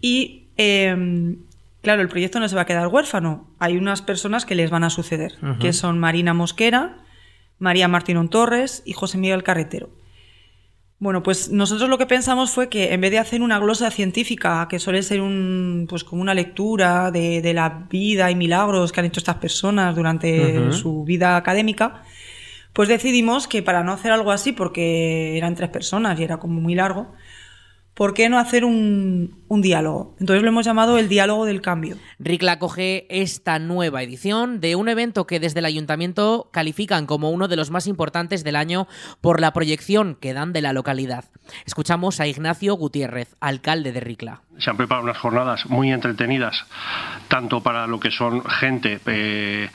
Y 0.00 0.48
em, 0.56 1.38
claro, 1.82 2.02
el 2.02 2.08
proyecto 2.08 2.40
no 2.40 2.48
se 2.48 2.56
va 2.56 2.62
a 2.62 2.66
quedar 2.66 2.88
huérfano. 2.88 3.46
Hay 3.58 3.76
unas 3.76 4.02
personas 4.02 4.44
que 4.44 4.54
les 4.54 4.70
van 4.70 4.84
a 4.84 4.90
suceder, 4.90 5.34
que 5.60 5.72
son 5.72 5.98
Marina 5.98 6.34
Mosquera, 6.34 6.98
María 7.58 7.88
Martínón 7.88 8.28
Torres 8.28 8.82
y 8.86 8.94
José 8.94 9.18
Miguel 9.18 9.42
Carretero. 9.44 10.01
Bueno, 11.02 11.24
pues 11.24 11.50
nosotros 11.50 11.90
lo 11.90 11.98
que 11.98 12.06
pensamos 12.06 12.52
fue 12.52 12.68
que 12.68 12.92
en 12.92 13.00
vez 13.00 13.10
de 13.10 13.18
hacer 13.18 13.42
una 13.42 13.58
glosa 13.58 13.90
científica, 13.90 14.68
que 14.70 14.78
suele 14.78 15.02
ser 15.02 15.20
un, 15.20 15.86
pues 15.88 16.04
como 16.04 16.22
una 16.22 16.32
lectura 16.32 17.10
de, 17.10 17.42
de 17.42 17.52
la 17.54 17.86
vida 17.90 18.30
y 18.30 18.36
milagros 18.36 18.92
que 18.92 19.00
han 19.00 19.06
hecho 19.06 19.18
estas 19.18 19.38
personas 19.38 19.96
durante 19.96 20.70
su 20.70 21.02
vida 21.02 21.36
académica, 21.36 22.04
pues 22.72 22.88
decidimos 22.88 23.48
que 23.48 23.64
para 23.64 23.82
no 23.82 23.90
hacer 23.90 24.12
algo 24.12 24.30
así, 24.30 24.52
porque 24.52 25.36
eran 25.36 25.56
tres 25.56 25.70
personas 25.70 26.20
y 26.20 26.22
era 26.22 26.36
como 26.36 26.60
muy 26.60 26.76
largo, 26.76 27.12
¿por 27.94 28.14
qué 28.14 28.28
no 28.28 28.38
hacer 28.38 28.64
un, 28.64 29.38
diálogo? 29.48 30.14
Entonces 30.18 30.42
lo 30.42 30.48
hemos 30.48 30.64
llamado 30.64 30.98
el 30.98 31.08
diálogo 31.08 31.44
del 31.44 31.60
cambio. 31.60 31.96
RICLA 32.18 32.52
acoge 32.52 33.06
esta 33.10 33.58
nueva 33.58 34.02
edición 34.02 34.60
de 34.60 34.76
un 34.76 34.88
evento 34.88 35.26
que 35.26 35.40
desde 35.40 35.60
el 35.60 35.66
ayuntamiento 35.66 36.48
califican 36.52 37.06
como 37.06 37.30
uno 37.30 37.48
de 37.48 37.56
los 37.56 37.70
más 37.70 37.86
importantes 37.86 38.44
del 38.44 38.56
año 38.56 38.88
por 39.20 39.40
la 39.40 39.52
proyección 39.52 40.16
que 40.20 40.32
dan 40.32 40.52
de 40.52 40.62
la 40.62 40.72
localidad. 40.72 41.26
Escuchamos 41.66 42.20
a 42.20 42.26
Ignacio 42.26 42.74
Gutiérrez, 42.74 43.36
alcalde 43.40 43.92
de 43.92 44.00
RICLA. 44.00 44.42
Se 44.58 44.70
han 44.70 44.76
preparado 44.76 45.04
unas 45.04 45.18
jornadas 45.18 45.66
muy 45.66 45.92
entretenidas, 45.92 46.64
tanto 47.28 47.62
para 47.62 47.86
lo 47.86 47.98
que 47.98 48.10
son 48.10 48.44
gente 48.44 49.00
eh, 49.06 49.70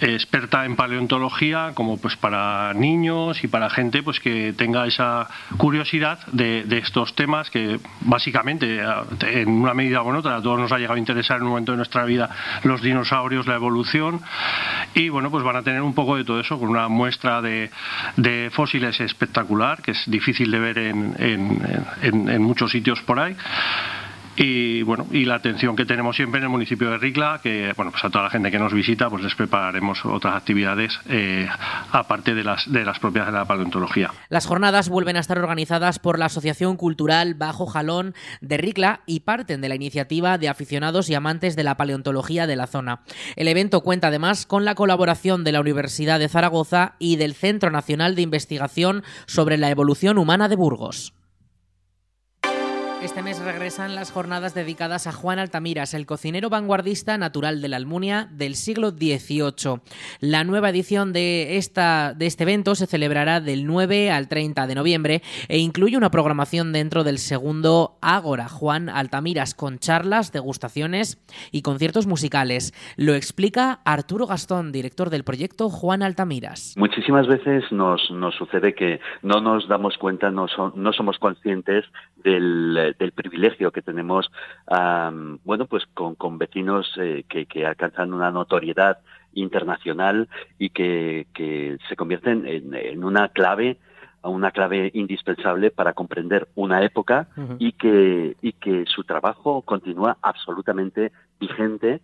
experta 0.00 0.64
en 0.64 0.76
paleontología, 0.76 1.72
como 1.74 1.98
pues 1.98 2.16
para 2.16 2.72
niños 2.74 3.42
y 3.42 3.48
para 3.48 3.70
gente 3.70 4.02
pues 4.02 4.20
que 4.20 4.52
tenga 4.52 4.86
esa 4.86 5.28
curiosidad 5.56 6.18
de, 6.32 6.64
de 6.64 6.78
estos 6.78 7.14
temas 7.14 7.50
que 7.50 7.80
básicamente, 8.00 8.82
en 9.22 9.48
una 9.48 9.74
medida 9.74 10.02
u 10.02 10.14
otra, 10.14 10.36
a 10.36 10.42
todos 10.42 10.58
nos 10.58 10.72
ha 10.72 10.78
llegado 10.78 10.96
a 10.96 10.98
interesar 10.98 11.38
en 11.38 11.44
un 11.44 11.50
momento 11.50 11.72
de 11.72 11.76
nuestra 11.76 12.04
vida 12.04 12.30
los 12.62 12.82
dinosaurios, 12.82 13.46
la 13.46 13.54
evolución, 13.54 14.20
y 14.94 15.08
bueno, 15.08 15.30
pues 15.30 15.44
van 15.44 15.56
a 15.56 15.62
tener 15.62 15.82
un 15.82 15.94
poco 15.94 16.16
de 16.16 16.24
todo 16.24 16.40
eso, 16.40 16.58
con 16.58 16.68
una 16.68 16.88
muestra 16.88 17.40
de, 17.40 17.70
fósiles 18.52 19.00
espectacular, 19.00 19.82
que 19.82 19.92
es 19.92 20.02
difícil 20.06 20.50
de 20.50 20.58
ver 20.58 20.78
en, 20.78 21.14
en 22.02 22.42
muchos 22.42 22.70
sitios 22.70 23.00
por 23.02 23.18
ahí 23.18 23.36
y 24.36 24.82
bueno 24.82 25.06
y 25.12 25.24
la 25.24 25.36
atención 25.36 25.76
que 25.76 25.84
tenemos 25.84 26.16
siempre 26.16 26.38
en 26.38 26.44
el 26.44 26.50
municipio 26.50 26.90
de 26.90 26.98
Ricla 26.98 27.40
que 27.42 27.72
bueno 27.76 27.90
pues 27.92 28.04
a 28.04 28.10
toda 28.10 28.24
la 28.24 28.30
gente 28.30 28.50
que 28.50 28.58
nos 28.58 28.72
visita 28.72 29.08
pues 29.08 29.22
les 29.22 29.34
prepararemos 29.34 30.04
otras 30.04 30.34
actividades 30.34 30.98
eh, 31.08 31.48
aparte 31.92 32.34
de 32.34 32.42
las 32.42 32.70
de 32.70 32.84
las 32.84 32.98
propias 32.98 33.26
de 33.26 33.32
la 33.32 33.44
paleontología. 33.44 34.10
Las 34.28 34.46
jornadas 34.46 34.88
vuelven 34.88 35.16
a 35.16 35.20
estar 35.20 35.38
organizadas 35.38 35.98
por 35.98 36.18
la 36.18 36.26
asociación 36.26 36.76
cultural 36.76 37.34
Bajo 37.34 37.66
Jalón 37.66 38.14
de 38.40 38.56
Ricla 38.56 39.00
y 39.06 39.20
parten 39.20 39.60
de 39.60 39.68
la 39.68 39.74
iniciativa 39.76 40.38
de 40.38 40.48
aficionados 40.48 41.08
y 41.08 41.14
amantes 41.14 41.56
de 41.56 41.64
la 41.64 41.76
paleontología 41.76 42.46
de 42.46 42.56
la 42.56 42.66
zona. 42.66 43.00
El 43.36 43.48
evento 43.48 43.82
cuenta 43.82 44.08
además 44.08 44.46
con 44.46 44.64
la 44.64 44.74
colaboración 44.74 45.44
de 45.44 45.52
la 45.52 45.60
Universidad 45.60 46.18
de 46.18 46.28
Zaragoza 46.28 46.94
y 46.98 47.16
del 47.16 47.34
Centro 47.34 47.70
Nacional 47.70 48.14
de 48.14 48.22
Investigación 48.22 49.02
sobre 49.26 49.58
la 49.58 49.70
Evolución 49.70 50.18
Humana 50.18 50.48
de 50.48 50.56
Burgos 50.56 51.14
este 53.04 53.22
mes 53.22 53.38
regresan 53.38 53.94
las 53.94 54.10
jornadas 54.10 54.54
dedicadas 54.54 55.06
a 55.06 55.12
Juan 55.12 55.38
Altamiras, 55.38 55.92
el 55.92 56.06
cocinero 56.06 56.48
vanguardista 56.48 57.18
natural 57.18 57.60
de 57.60 57.68
la 57.68 57.76
Almunia 57.76 58.28
del 58.32 58.54
siglo 58.54 58.92
XVIII. 58.92 59.82
La 60.20 60.42
nueva 60.42 60.70
edición 60.70 61.12
de, 61.12 61.58
esta, 61.58 62.14
de 62.14 62.24
este 62.24 62.44
evento 62.44 62.74
se 62.74 62.86
celebrará 62.86 63.42
del 63.42 63.66
9 63.66 64.10
al 64.10 64.28
30 64.28 64.66
de 64.66 64.74
noviembre 64.74 65.22
e 65.48 65.58
incluye 65.58 65.98
una 65.98 66.10
programación 66.10 66.72
dentro 66.72 67.04
del 67.04 67.18
segundo 67.18 67.98
Ágora 68.00 68.48
Juan 68.48 68.88
Altamiras 68.88 69.54
con 69.54 69.78
charlas, 69.78 70.32
degustaciones 70.32 71.22
y 71.52 71.60
conciertos 71.60 72.06
musicales. 72.06 72.72
Lo 72.96 73.12
explica 73.12 73.80
Arturo 73.84 74.26
Gastón, 74.26 74.72
director 74.72 75.10
del 75.10 75.24
proyecto 75.24 75.68
Juan 75.68 76.02
Altamiras. 76.02 76.74
Muchísimas 76.78 77.26
veces 77.26 77.70
nos, 77.70 78.00
sucede 78.38 78.74
que 78.74 78.98
no 79.20 79.42
nos 79.42 79.68
damos 79.68 79.98
cuenta, 79.98 80.30
no, 80.30 80.46
no 80.74 80.92
somos 80.94 81.18
conscientes 81.18 81.84
del 82.24 82.93
del 82.98 83.12
privilegio 83.12 83.70
que 83.72 83.82
tenemos, 83.82 84.30
bueno, 85.44 85.66
pues 85.66 85.84
con, 85.94 86.38
vecinos 86.38 86.92
eh, 86.98 87.24
que, 87.28 87.66
alcanzan 87.66 88.12
una 88.12 88.30
notoriedad 88.30 88.98
internacional 89.32 90.28
y 90.58 90.70
que, 90.70 91.26
se 91.88 91.96
convierten 91.96 92.46
en, 92.46 93.04
una 93.04 93.28
clave 93.28 93.78
una 94.22 94.52
clave 94.52 94.90
indispensable 94.94 95.70
para 95.70 95.92
comprender 95.92 96.48
una 96.54 96.82
época 96.82 97.28
y 97.58 97.72
que 97.72 98.36
y 98.40 98.52
que 98.52 98.86
su 98.86 99.04
trabajo 99.04 99.60
continúa 99.60 100.16
absolutamente 100.22 101.12
vigente 101.38 102.00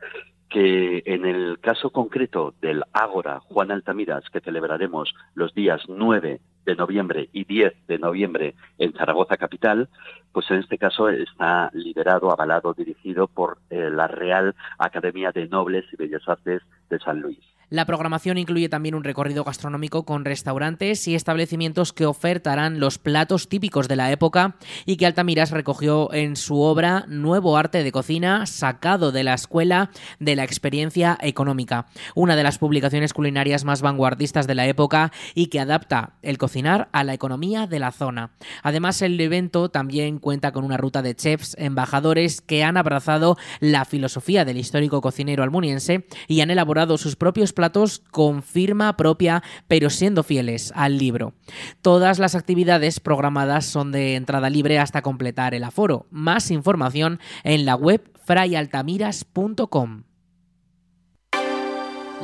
que 0.49 1.03
en 1.05 1.25
el 1.25 1.59
caso 1.59 1.91
concreto 1.91 2.55
del 2.59 2.83
Ágora 2.91 3.39
Juan 3.39 3.71
Altamiras, 3.71 4.23
que 4.31 4.41
celebraremos 4.41 5.13
los 5.35 5.53
días 5.53 5.81
9 5.87 6.41
de 6.65 6.75
noviembre 6.75 7.29
y 7.31 7.45
10 7.45 7.87
de 7.87 7.99
noviembre 7.99 8.55
en 8.77 8.93
Zaragoza 8.93 9.37
capital, 9.37 9.89
pues 10.31 10.49
en 10.51 10.59
este 10.59 10.77
caso 10.77 11.09
está 11.09 11.69
liderado, 11.73 12.31
avalado, 12.31 12.73
dirigido 12.73 13.27
por 13.27 13.59
eh, 13.69 13.89
la 13.91 14.07
Real 14.07 14.55
Academia 14.77 15.31
de 15.31 15.47
Nobles 15.47 15.85
y 15.91 15.95
Bellas 15.95 16.27
Artes 16.27 16.61
de 16.89 16.99
San 16.99 17.21
Luis. 17.21 17.39
La 17.71 17.85
programación 17.85 18.39
incluye 18.39 18.67
también 18.67 18.95
un 18.95 19.03
recorrido 19.03 19.43
gastronómico 19.43 20.03
con 20.03 20.25
restaurantes 20.25 21.07
y 21.07 21.13
establecimientos 21.13 21.93
que 21.93 22.07
ofertarán 22.07 22.79
los 22.79 22.97
platos 22.97 23.47
típicos 23.47 23.87
de 23.87 23.95
la 23.95 24.11
época 24.11 24.55
y 24.87 24.97
que 24.97 25.05
Altamiras 25.05 25.51
recogió 25.51 26.11
en 26.11 26.35
su 26.35 26.61
obra 26.61 27.05
Nuevo 27.07 27.57
Arte 27.57 27.83
de 27.83 27.91
Cocina, 27.91 28.47
sacado 28.47 29.11
de 29.11 29.23
la 29.23 29.35
Escuela 29.35 29.91
de 30.19 30.35
la 30.35 30.45
Experiencia 30.45 31.15
Económica, 31.21 31.85
una 32.15 32.35
de 32.35 32.41
las 32.41 32.57
publicaciones 32.57 33.13
culinarias 33.13 33.65
más 33.65 33.83
vanguardistas 33.83 34.47
de 34.47 34.55
la 34.55 34.65
época 34.65 35.11
y 35.35 35.47
que 35.47 35.59
adapta 35.59 36.13
el 36.23 36.39
cocinar 36.39 36.89
a 36.91 37.03
la 37.03 37.13
economía 37.13 37.67
de 37.67 37.77
la 37.77 37.91
zona. 37.91 38.31
Además, 38.63 38.99
el 39.03 39.21
evento 39.21 39.69
también 39.69 40.17
cuenta 40.17 40.51
con 40.53 40.65
una 40.65 40.77
ruta 40.77 41.03
de 41.03 41.15
chefs 41.15 41.55
embajadores 41.59 42.41
que 42.41 42.63
han 42.63 42.77
abrazado 42.77 43.37
la 43.59 43.85
filosofía 43.85 44.43
del 44.43 44.57
histórico 44.57 45.01
cocinero 45.01 45.43
almuniense 45.43 46.07
y 46.27 46.41
han 46.41 46.49
elaborado 46.49 46.97
sus 46.97 47.15
propios 47.15 47.53
platos 47.59 48.01
con 48.11 48.41
firma 48.41 48.95
propia, 48.95 49.43
pero 49.67 49.89
siendo 49.89 50.23
fieles 50.23 50.71
al 50.77 50.97
libro. 50.97 51.33
Todas 51.81 52.17
las 52.17 52.33
actividades 52.33 53.01
programadas 53.01 53.65
son 53.65 53.91
de 53.91 54.15
entrada 54.15 54.49
libre 54.49 54.79
hasta 54.79 55.01
completar 55.01 55.53
el 55.53 55.65
aforo. 55.65 56.05
Más 56.09 56.51
información 56.51 57.19
en 57.43 57.65
la 57.65 57.75
web 57.75 58.01
frayaltamiras.com. 58.23 60.08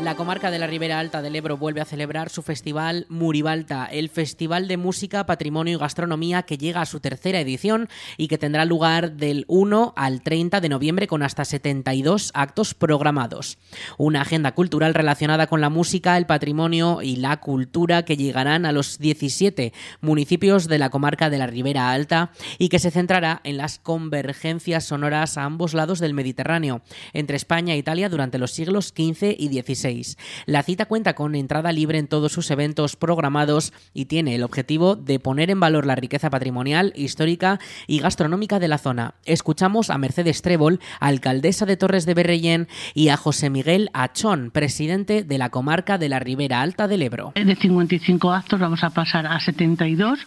La 0.01 0.15
comarca 0.15 0.51
de 0.51 0.59
la 0.59 0.67
Ribera 0.67 0.99
Alta 0.99 1.21
del 1.21 1.37
Ebro 1.37 1.55
vuelve 1.55 1.79
a 1.79 1.85
celebrar 1.85 2.29
su 2.29 2.41
festival 2.41 3.05
Muribalta, 3.07 3.85
el 3.85 4.09
festival 4.09 4.67
de 4.67 4.75
música, 4.75 5.25
patrimonio 5.25 5.77
y 5.77 5.79
gastronomía 5.79 6.43
que 6.43 6.57
llega 6.57 6.81
a 6.81 6.85
su 6.85 6.99
tercera 6.99 7.39
edición 7.39 7.87
y 8.17 8.27
que 8.27 8.37
tendrá 8.37 8.65
lugar 8.65 9.13
del 9.13 9.45
1 9.47 9.93
al 9.95 10.21
30 10.21 10.59
de 10.59 10.67
noviembre 10.67 11.07
con 11.07 11.23
hasta 11.23 11.45
72 11.45 12.31
actos 12.33 12.73
programados. 12.73 13.57
Una 13.97 14.21
agenda 14.21 14.51
cultural 14.51 14.93
relacionada 14.93 15.47
con 15.47 15.61
la 15.61 15.69
música, 15.69 16.17
el 16.17 16.25
patrimonio 16.25 17.01
y 17.01 17.15
la 17.15 17.37
cultura 17.37 18.03
que 18.03 18.17
llegarán 18.17 18.65
a 18.65 18.73
los 18.73 18.99
17 18.99 19.71
municipios 20.01 20.67
de 20.67 20.77
la 20.77 20.89
comarca 20.89 21.29
de 21.29 21.37
la 21.37 21.47
Ribera 21.47 21.91
Alta 21.91 22.31
y 22.57 22.67
que 22.67 22.79
se 22.79 22.91
centrará 22.91 23.39
en 23.45 23.55
las 23.55 23.79
convergencias 23.79 24.83
sonoras 24.83 25.37
a 25.37 25.45
ambos 25.45 25.73
lados 25.73 25.99
del 25.99 26.13
Mediterráneo, 26.13 26.81
entre 27.13 27.37
España 27.37 27.73
e 27.73 27.77
Italia 27.77 28.09
durante 28.09 28.39
los 28.39 28.51
siglos 28.51 28.87
XV 28.87 29.35
y 29.39 29.47
XVI 29.47 29.84
16. 29.85 30.17
La 30.45 30.63
cita 30.63 30.85
cuenta 30.85 31.13
con 31.13 31.35
entrada 31.35 31.71
libre 31.71 31.99
en 31.99 32.07
todos 32.07 32.31
sus 32.31 32.49
eventos 32.51 32.95
programados 32.95 33.73
y 33.93 34.05
tiene 34.05 34.35
el 34.35 34.43
objetivo 34.43 34.95
de 34.95 35.19
poner 35.19 35.49
en 35.49 35.59
valor 35.59 35.85
la 35.85 35.95
riqueza 35.95 36.29
patrimonial, 36.29 36.93
histórica 36.95 37.59
y 37.87 37.99
gastronómica 37.99 38.59
de 38.59 38.67
la 38.67 38.77
zona. 38.77 39.15
Escuchamos 39.25 39.89
a 39.89 39.97
Mercedes 39.97 40.41
Trébol, 40.41 40.79
alcaldesa 40.99 41.65
de 41.65 41.77
Torres 41.77 42.05
de 42.05 42.13
Berrellén, 42.13 42.67
y 42.93 43.09
a 43.09 43.17
José 43.17 43.49
Miguel 43.49 43.89
Achón, 43.93 44.51
presidente 44.51 45.23
de 45.23 45.37
la 45.37 45.49
comarca 45.49 45.97
de 45.97 46.09
la 46.09 46.19
Ribera 46.19 46.61
Alta 46.61 46.87
del 46.87 47.01
Ebro. 47.01 47.33
De 47.35 47.55
55 47.55 48.31
actos 48.31 48.59
vamos 48.59 48.83
a 48.83 48.89
pasar 48.89 49.27
a 49.27 49.39
72 49.39 50.19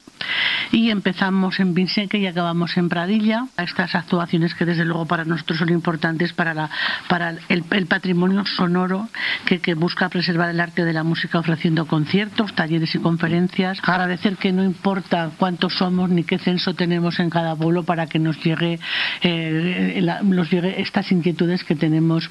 y 0.72 0.90
empezamos 0.90 1.60
en 1.60 1.74
Vinseque 1.74 2.18
y 2.18 2.26
acabamos 2.26 2.76
en 2.76 2.88
Pradilla. 2.88 3.46
Estas 3.56 3.94
actuaciones 3.94 4.54
que 4.54 4.64
desde 4.64 4.84
luego 4.84 5.06
para 5.06 5.24
nosotros 5.24 5.58
son 5.58 5.70
importantes 5.70 6.32
para, 6.32 6.54
la, 6.54 6.70
para 7.08 7.34
el, 7.48 7.86
patrimonio 7.86 8.44
sonoro 8.44 9.08
que, 9.56 9.74
busca 9.74 10.10
preservar 10.10 10.50
el 10.50 10.60
arte 10.60 10.84
de 10.84 10.92
la 10.92 11.02
música 11.02 11.38
ofreciendo 11.38 11.86
conciertos, 11.86 12.54
talleres 12.54 12.94
y 12.94 12.98
conferencias. 12.98 13.78
Agradecer 13.82 14.36
que 14.36 14.52
no 14.52 14.62
importa 14.62 15.30
cuántos 15.38 15.74
somos 15.74 16.10
ni 16.10 16.24
qué 16.24 16.38
censo 16.38 16.74
tenemos 16.74 17.18
en 17.18 17.30
cada 17.30 17.56
pueblo 17.56 17.84
para 17.84 18.06
que 18.06 18.18
nos 18.18 18.42
llegue, 18.44 18.78
eh, 19.22 20.06
nos 20.24 20.50
llegue 20.50 20.82
estas 20.82 21.10
inquietudes 21.12 21.64
que 21.64 21.76
tenemos 21.76 22.28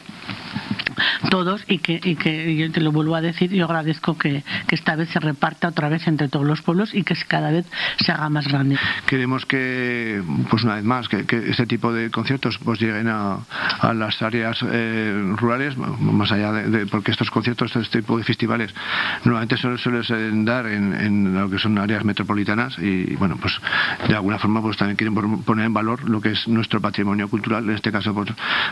todos 1.29 1.63
y 1.67 1.79
que, 1.79 2.55
yo 2.55 2.71
te 2.71 2.81
lo 2.81 2.91
vuelvo 2.91 3.15
a 3.15 3.21
decir, 3.21 3.51
yo 3.51 3.65
agradezco 3.65 4.17
que, 4.17 4.43
esta 4.69 4.95
vez 4.95 5.09
se 5.09 5.19
reparta 5.19 5.69
otra 5.69 5.89
vez 5.89 6.07
entre 6.07 6.27
todos 6.27 6.45
los 6.45 6.61
pueblos 6.61 6.93
y 6.93 7.03
que 7.03 7.15
cada 7.27 7.51
vez 7.51 7.65
se 7.99 8.11
haga 8.11 8.29
más 8.29 8.47
grande. 8.47 8.77
Queremos 9.07 9.45
que, 9.45 10.21
pues 10.49 10.63
una 10.63 10.75
vez 10.75 10.83
más, 10.83 11.09
que, 11.09 11.25
este 11.47 11.65
tipo 11.65 11.91
de 11.91 12.11
conciertos 12.11 12.59
pues 12.63 12.79
lleguen 12.79 13.07
a, 13.07 13.39
las 13.93 14.21
áreas 14.21 14.59
eh, 14.69 15.33
rurales, 15.37 15.77
más 15.77 16.31
allá 16.31 16.51
de, 16.51 16.85
estos 17.11 17.31
conciertos, 17.31 17.75
este 17.75 18.01
tipo 18.01 18.17
de 18.17 18.23
festivales, 18.23 18.73
normalmente 19.23 19.57
suelen, 19.57 20.03
suelen 20.03 20.45
dar 20.45 20.65
en, 20.67 20.93
en, 20.93 21.33
lo 21.33 21.49
que 21.49 21.59
son 21.59 21.77
áreas 21.77 22.03
metropolitanas 22.03 22.77
y, 22.79 23.15
bueno, 23.15 23.37
pues 23.37 23.53
de 24.07 24.15
alguna 24.15 24.39
forma 24.39 24.61
pues 24.61 24.77
también 24.77 24.97
quieren 24.97 25.15
poner 25.43 25.65
en 25.65 25.73
valor 25.73 26.09
lo 26.09 26.21
que 26.21 26.31
es 26.31 26.47
nuestro 26.47 26.81
patrimonio 26.81 27.27
cultural, 27.29 27.63
en 27.65 27.75
este 27.75 27.91
caso 27.91 28.13
pues, 28.13 28.29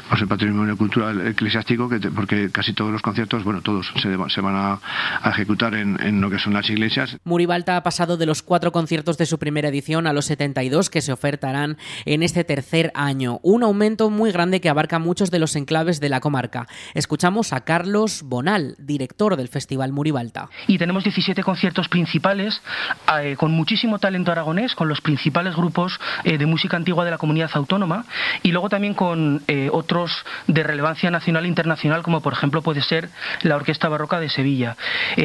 pues 0.09 0.21
el 0.21 0.27
patrimonio 0.27 0.77
cultural 0.77 1.27
eclesiástico, 1.27 1.89
que 1.89 1.99
porque 2.11 2.49
casi 2.51 2.73
todos 2.73 2.91
los 2.91 3.01
conciertos, 3.01 3.43
bueno, 3.43 3.61
todos 3.61 3.91
se, 4.01 4.17
se 4.29 4.41
van 4.41 4.55
a, 4.55 4.79
a 5.21 5.29
ejecutar 5.29 5.75
en, 5.75 6.01
en, 6.01 6.21
lo 6.21 6.29
que 6.29 6.39
son 6.39 6.53
las 6.53 6.69
iglesias. 6.69 7.17
Muribalta 7.23 7.77
ha 7.77 7.83
pasado 7.83 8.17
de 8.17 8.25
los 8.25 8.41
cuatro 8.41 8.71
conciertos 8.71 9.17
de 9.17 9.25
su 9.25 9.39
primera 9.39 9.69
edición 9.69 10.07
a 10.07 10.13
los 10.13 10.25
72 10.25 10.89
que 10.89 11.01
se 11.01 11.11
ofertarán 11.11 11.77
en 12.05 12.23
este 12.23 12.43
tercer 12.43 12.91
año, 12.95 13.39
un 13.43 13.63
aumento 13.63 14.09
muy 14.09 14.31
grande 14.31 14.61
que 14.61 14.69
abarca 14.69 14.99
muchos 14.99 15.31
de 15.31 15.39
los 15.39 15.55
enclaves 15.55 15.99
de 15.99 16.09
la 16.09 16.19
comarca. 16.19 16.67
Escuchamos 16.93 17.53
a 17.53 17.61
Carlos 17.61 18.24
Bonal, 18.27 18.75
director 18.79 19.35
del 19.35 19.49
Festival 19.49 19.91
Muribalta. 19.91 20.49
Y 20.65 20.79
tenemos 20.79 21.03
17 21.03 21.43
conciertos 21.43 21.87
principales 21.89 22.59
eh, 23.21 23.35
con 23.37 23.51
muchísimo 23.51 23.99
talento 23.99 24.31
aragonés, 24.31 24.73
con 24.73 24.89
los 24.89 24.99
principales 24.99 25.55
grupos 25.55 25.99
eh, 26.23 26.39
de 26.39 26.45
música 26.47 26.75
antigua 26.75 27.05
de 27.05 27.11
la 27.11 27.19
comunidad 27.19 27.51
autónoma 27.53 28.05
y 28.41 28.51
luego 28.51 28.67
también 28.67 28.95
con 28.95 29.43
eh, 29.47 29.69
otros 29.71 30.11
de 30.47 30.63
relevancia 30.63 31.11
nacional 31.11 31.45
e 31.45 31.49
internacional, 31.49 32.01
como 32.01 32.21
por 32.21 32.33
ejemplo 32.33 32.63
puede 32.63 32.81
ser 32.81 33.09
la 33.43 33.57
Orquesta 33.57 33.89
Barroca 33.89 34.19
de 34.19 34.29
Sevilla. 34.29 34.75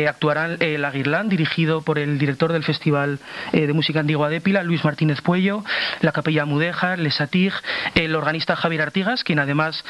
Actuarán 0.06 0.58
el 0.60 0.84
Aguirlán, 0.84 1.28
dirigido 1.28 1.80
por 1.80 1.98
el 1.98 2.18
director 2.18 2.52
del 2.52 2.64
Festival 2.64 3.18
de 3.52 3.72
Música 3.72 4.00
Antigua 4.00 4.28
de 4.28 4.40
Pila, 4.40 4.62
Luis 4.62 4.84
Martínez 4.84 5.20
Puello, 5.22 5.64
la 6.00 6.12
Capella 6.12 6.44
Mudéjar, 6.44 6.98
Lesatig, 6.98 7.52
el 7.94 8.14
organista 8.14 8.56
Javier 8.56 8.82
Artigas, 8.82 9.24
quien 9.24 9.38
además 9.38 9.84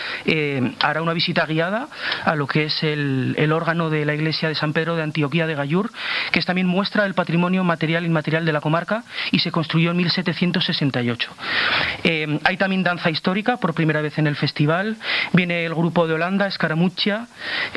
hará 0.80 1.02
una 1.02 1.12
visita 1.12 1.46
guiada 1.46 1.88
a 2.24 2.34
lo 2.34 2.46
que 2.46 2.64
es 2.64 2.82
el, 2.82 2.99
el, 3.36 3.52
órgano 3.52 3.90
de 3.90 4.04
la 4.04 4.14
iglesia 4.14 4.48
de 4.48 4.54
San 4.54 4.72
Pedro 4.72 4.96
de 4.96 5.02
Antioquía 5.02 5.46
de 5.46 5.54
Gallur, 5.54 5.90
que 6.32 6.40
también 6.42 6.66
muestra 6.66 7.06
el 7.06 7.14
patrimonio 7.14 7.64
material 7.64 8.04
e 8.04 8.06
inmaterial 8.06 8.44
de 8.44 8.52
la 8.52 8.60
comarca 8.60 9.04
y 9.30 9.38
se 9.40 9.52
construyó 9.52 9.90
en 9.90 9.96
1768. 9.98 11.30
Eh, 12.04 12.38
hay 12.44 12.56
también 12.56 12.82
danza 12.82 13.10
histórica 13.10 13.58
por 13.58 13.74
primera 13.74 14.00
vez 14.00 14.18
en 14.18 14.26
el 14.26 14.36
festival. 14.36 14.96
Viene 15.32 15.64
el 15.64 15.74
grupo 15.74 16.06
de 16.06 16.14
Holanda, 16.14 16.46
Escaramucha, 16.46 17.28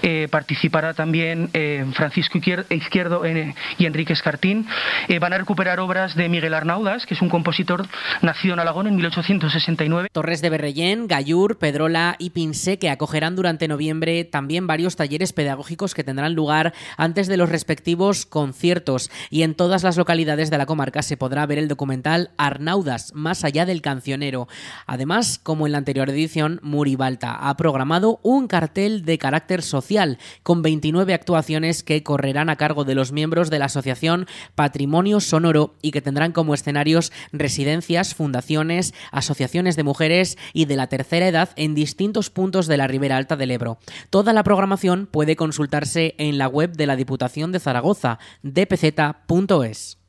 eh, 0.02 0.28
participará 0.32 0.94
también 0.94 1.50
eh, 1.54 1.86
Francisco 1.94 2.38
Izquierdo 2.38 3.24
y 3.78 3.86
Enrique 3.86 4.14
Escartín. 4.14 4.68
van 5.20 5.34
a 5.34 5.38
recuperar 5.38 5.80
obras 5.80 6.16
de 6.16 6.30
Miguel 6.30 6.54
Arnaudas, 6.54 7.06
que 7.06 7.14
es 7.14 7.22
un 7.22 7.30
compositor 7.30 7.86
nacido 8.22 8.54
en 8.54 8.60
Alagón 8.60 8.88
en 8.88 8.96
1869. 8.96 10.10
Torres 10.12 10.42
de 10.42 10.50
Berrellén, 10.50 11.08
Gallur, 11.08 11.58
Pedrola 11.58 12.16
y 12.20 12.32
Pinsé, 12.32 12.80
que 12.80 12.90
acogerán 12.90 13.36
durante 13.36 13.68
noviembre 13.68 14.24
también 14.24 14.68
varios 14.68 14.96
talleres 14.96 15.13
pedagógicos 15.34 15.94
que 15.94 16.04
tendrán 16.04 16.34
lugar 16.34 16.74
antes 16.98 17.28
de 17.28 17.38
los 17.38 17.50
respectivos 17.50 18.26
conciertos. 18.26 19.12
Y 19.30 19.44
en 19.44 19.54
todas 19.54 19.84
las 19.84 19.98
localidades 19.98 20.50
de 20.50 20.58
la 20.58 20.66
comarca 20.66 21.04
se 21.04 21.18
podrá 21.18 21.46
ver 21.46 21.60
el 21.60 21.68
documental 21.68 22.32
Arnaudas, 22.38 23.14
más 23.14 23.44
allá 23.44 23.66
del 23.66 23.82
cancionero. 23.82 24.48
Además, 24.88 25.40
como 25.42 25.66
en 25.66 25.74
la 25.74 25.78
anterior 25.78 26.10
edición, 26.10 26.60
Muribalta 26.64 27.50
ha 27.50 27.56
programado 27.56 28.20
un 28.24 28.48
cartel 28.48 29.06
de 29.06 29.18
carácter 29.18 29.62
social 29.62 30.18
con 30.42 30.62
29 30.62 31.14
actuaciones 31.14 31.84
que 31.84 32.04
correrán 32.04 32.50
a 32.50 32.56
cargo 32.56 32.84
de 32.86 32.96
los 32.96 33.12
miembros 33.12 33.50
de 33.50 33.60
la 33.60 33.66
asociación 33.66 34.28
Patrimonio 34.56 35.20
Sonoro 35.20 35.76
y 35.82 35.92
que 35.92 36.02
tendrán 36.02 36.32
como 36.32 36.54
escenarios 36.54 37.12
residencias, 37.32 38.16
fundaciones, 38.16 38.94
asociaciones 39.12 39.76
de 39.76 39.84
mujeres 39.84 40.38
y 40.54 40.66
de 40.66 40.76
la 40.76 40.88
tercera 40.88 41.28
edad 41.28 41.50
en 41.56 41.76
distintos 41.76 42.30
puntos 42.30 42.68
de 42.68 42.78
la 42.78 42.88
Ribera 42.88 43.18
Alta 43.18 43.36
del 43.36 43.52
Ebro. 43.52 43.78
Toda 44.10 44.34
la 44.34 44.44
programación 44.44 44.93
puede 45.06 45.36
consultarse 45.36 46.16
en 46.18 46.38
la 46.38 46.48
web 46.48 46.76
de 46.76 46.86
la 46.86 46.96
Diputación 46.96 47.52
de 47.52 47.60
Zaragoza, 47.60 48.20
dpz.es. 48.44 50.03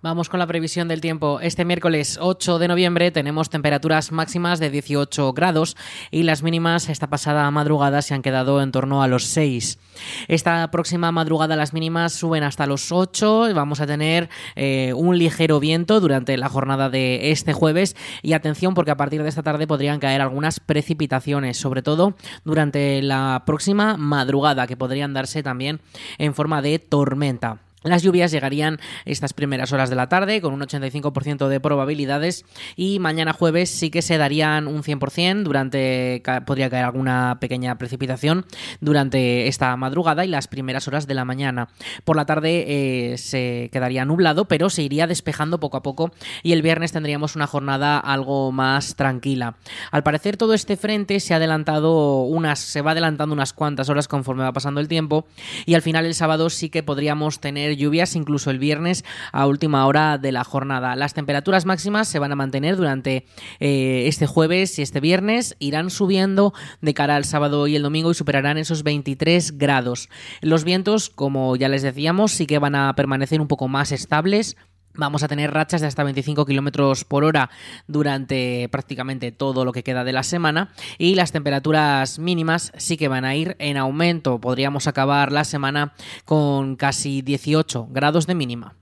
Vamos 0.00 0.28
con 0.28 0.38
la 0.38 0.46
previsión 0.46 0.86
del 0.86 1.00
tiempo. 1.00 1.40
Este 1.40 1.64
miércoles 1.64 2.20
8 2.22 2.60
de 2.60 2.68
noviembre 2.68 3.10
tenemos 3.10 3.50
temperaturas 3.50 4.12
máximas 4.12 4.60
de 4.60 4.70
18 4.70 5.32
grados 5.32 5.76
y 6.12 6.22
las 6.22 6.44
mínimas 6.44 6.88
esta 6.88 7.08
pasada 7.08 7.50
madrugada 7.50 8.00
se 8.00 8.14
han 8.14 8.22
quedado 8.22 8.62
en 8.62 8.70
torno 8.70 9.02
a 9.02 9.08
los 9.08 9.24
6. 9.24 9.80
Esta 10.28 10.70
próxima 10.70 11.10
madrugada 11.10 11.56
las 11.56 11.72
mínimas 11.72 12.12
suben 12.12 12.44
hasta 12.44 12.68
los 12.68 12.92
8. 12.92 13.48
Vamos 13.56 13.80
a 13.80 13.88
tener 13.88 14.28
eh, 14.54 14.92
un 14.94 15.18
ligero 15.18 15.58
viento 15.58 15.98
durante 15.98 16.36
la 16.36 16.48
jornada 16.48 16.90
de 16.90 17.32
este 17.32 17.52
jueves 17.52 17.96
y 18.22 18.34
atención 18.34 18.74
porque 18.74 18.92
a 18.92 18.96
partir 18.96 19.24
de 19.24 19.28
esta 19.28 19.42
tarde 19.42 19.66
podrían 19.66 19.98
caer 19.98 20.20
algunas 20.20 20.60
precipitaciones, 20.60 21.56
sobre 21.56 21.82
todo 21.82 22.14
durante 22.44 23.02
la 23.02 23.42
próxima 23.44 23.96
madrugada 23.96 24.68
que 24.68 24.76
podrían 24.76 25.12
darse 25.12 25.42
también 25.42 25.80
en 26.18 26.34
forma 26.34 26.62
de 26.62 26.78
tormenta. 26.78 27.58
Las 27.88 28.02
lluvias 28.02 28.30
llegarían 28.30 28.78
estas 29.04 29.32
primeras 29.32 29.72
horas 29.72 29.90
de 29.90 29.96
la 29.96 30.08
tarde 30.08 30.40
con 30.40 30.52
un 30.52 30.60
85% 30.60 31.48
de 31.48 31.60
probabilidades 31.60 32.44
y 32.76 32.98
mañana 32.98 33.32
jueves 33.32 33.70
sí 33.70 33.90
que 33.90 34.02
se 34.02 34.18
darían 34.18 34.66
un 34.66 34.82
100%, 34.82 35.42
durante 35.42 36.22
podría 36.46 36.70
caer 36.70 36.84
alguna 36.84 37.38
pequeña 37.40 37.78
precipitación 37.78 38.44
durante 38.80 39.48
esta 39.48 39.76
madrugada 39.76 40.24
y 40.24 40.28
las 40.28 40.48
primeras 40.48 40.88
horas 40.88 41.06
de 41.06 41.14
la 41.14 41.24
mañana. 41.24 41.68
Por 42.04 42.16
la 42.16 42.26
tarde 42.26 42.64
eh, 43.12 43.18
se 43.18 43.70
quedaría 43.72 44.04
nublado, 44.04 44.46
pero 44.46 44.70
se 44.70 44.82
iría 44.82 45.06
despejando 45.06 45.60
poco 45.60 45.76
a 45.76 45.82
poco 45.82 46.12
y 46.42 46.52
el 46.52 46.62
viernes 46.62 46.92
tendríamos 46.92 47.36
una 47.36 47.46
jornada 47.46 47.98
algo 47.98 48.52
más 48.52 48.96
tranquila. 48.96 49.56
Al 49.90 50.02
parecer 50.02 50.36
todo 50.36 50.54
este 50.54 50.76
frente 50.76 51.20
se 51.20 51.34
ha 51.34 51.36
adelantado 51.38 52.22
unas 52.22 52.58
se 52.58 52.82
va 52.82 52.92
adelantando 52.92 53.34
unas 53.34 53.52
cuantas 53.52 53.88
horas 53.88 54.08
conforme 54.08 54.42
va 54.42 54.52
pasando 54.52 54.80
el 54.80 54.88
tiempo 54.88 55.26
y 55.66 55.74
al 55.74 55.82
final 55.82 56.04
el 56.06 56.14
sábado 56.14 56.50
sí 56.50 56.68
que 56.70 56.82
podríamos 56.82 57.40
tener 57.40 57.76
lluvias 57.78 58.16
incluso 58.16 58.50
el 58.50 58.58
viernes 58.58 59.04
a 59.32 59.46
última 59.46 59.86
hora 59.86 60.18
de 60.18 60.32
la 60.32 60.44
jornada. 60.44 60.96
Las 60.96 61.14
temperaturas 61.14 61.64
máximas 61.64 62.08
se 62.08 62.18
van 62.18 62.32
a 62.32 62.36
mantener 62.36 62.76
durante 62.76 63.24
eh, 63.60 64.04
este 64.06 64.26
jueves 64.26 64.78
y 64.78 64.82
este 64.82 65.00
viernes, 65.00 65.56
irán 65.58 65.90
subiendo 65.90 66.52
de 66.80 66.94
cara 66.94 67.16
al 67.16 67.24
sábado 67.24 67.66
y 67.66 67.76
el 67.76 67.82
domingo 67.82 68.10
y 68.10 68.14
superarán 68.14 68.58
esos 68.58 68.82
23 68.82 69.56
grados. 69.56 70.08
Los 70.40 70.64
vientos, 70.64 71.08
como 71.08 71.56
ya 71.56 71.68
les 71.68 71.82
decíamos, 71.82 72.32
sí 72.32 72.46
que 72.46 72.58
van 72.58 72.74
a 72.74 72.94
permanecer 72.94 73.40
un 73.40 73.48
poco 73.48 73.68
más 73.68 73.92
estables 73.92 74.56
Vamos 74.98 75.22
a 75.22 75.28
tener 75.28 75.54
rachas 75.54 75.80
de 75.80 75.86
hasta 75.86 76.02
25 76.02 76.44
kilómetros 76.44 77.04
por 77.04 77.22
hora 77.22 77.50
durante 77.86 78.68
prácticamente 78.68 79.30
todo 79.30 79.64
lo 79.64 79.72
que 79.72 79.84
queda 79.84 80.02
de 80.02 80.12
la 80.12 80.24
semana. 80.24 80.72
Y 80.98 81.14
las 81.14 81.30
temperaturas 81.30 82.18
mínimas 82.18 82.72
sí 82.76 82.96
que 82.96 83.06
van 83.06 83.24
a 83.24 83.36
ir 83.36 83.54
en 83.60 83.76
aumento. 83.76 84.40
Podríamos 84.40 84.88
acabar 84.88 85.30
la 85.30 85.44
semana 85.44 85.94
con 86.24 86.74
casi 86.74 87.22
18 87.22 87.86
grados 87.92 88.26
de 88.26 88.34
mínima. 88.34 88.77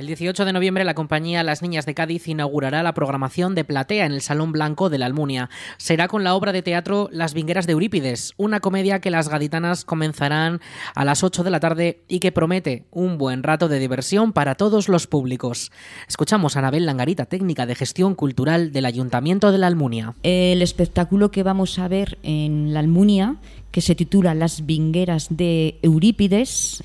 El 0.00 0.06
18 0.06 0.46
de 0.46 0.54
noviembre 0.54 0.84
la 0.84 0.94
compañía 0.94 1.42
Las 1.42 1.60
Niñas 1.60 1.84
de 1.84 1.92
Cádiz 1.92 2.26
inaugurará 2.26 2.82
la 2.82 2.94
programación 2.94 3.54
de 3.54 3.64
Platea 3.66 4.06
en 4.06 4.12
el 4.12 4.22
Salón 4.22 4.50
Blanco 4.50 4.88
de 4.88 4.96
la 4.96 5.04
Almunia. 5.04 5.50
Será 5.76 6.08
con 6.08 6.24
la 6.24 6.34
obra 6.34 6.52
de 6.52 6.62
teatro 6.62 7.10
Las 7.12 7.34
Vingueras 7.34 7.66
de 7.66 7.74
Eurípides, 7.74 8.32
una 8.38 8.60
comedia 8.60 9.02
que 9.02 9.10
las 9.10 9.28
gaditanas 9.28 9.84
comenzarán 9.84 10.62
a 10.94 11.04
las 11.04 11.22
8 11.22 11.44
de 11.44 11.50
la 11.50 11.60
tarde 11.60 12.00
y 12.08 12.20
que 12.20 12.32
promete 12.32 12.86
un 12.90 13.18
buen 13.18 13.42
rato 13.42 13.68
de 13.68 13.78
diversión 13.78 14.32
para 14.32 14.54
todos 14.54 14.88
los 14.88 15.06
públicos. 15.06 15.70
Escuchamos 16.08 16.56
a 16.56 16.60
Anabel 16.60 16.86
Langarita, 16.86 17.26
técnica 17.26 17.66
de 17.66 17.74
gestión 17.74 18.14
cultural 18.14 18.72
del 18.72 18.86
Ayuntamiento 18.86 19.52
de 19.52 19.58
la 19.58 19.66
Almunia. 19.66 20.14
El 20.22 20.62
espectáculo 20.62 21.30
que 21.30 21.42
vamos 21.42 21.78
a 21.78 21.88
ver 21.88 22.16
en 22.22 22.72
la 22.72 22.80
Almunia, 22.80 23.36
que 23.70 23.82
se 23.82 23.94
titula 23.94 24.34
Las 24.34 24.64
Vingueras 24.64 25.26
de 25.28 25.78
Eurípides, 25.82 26.82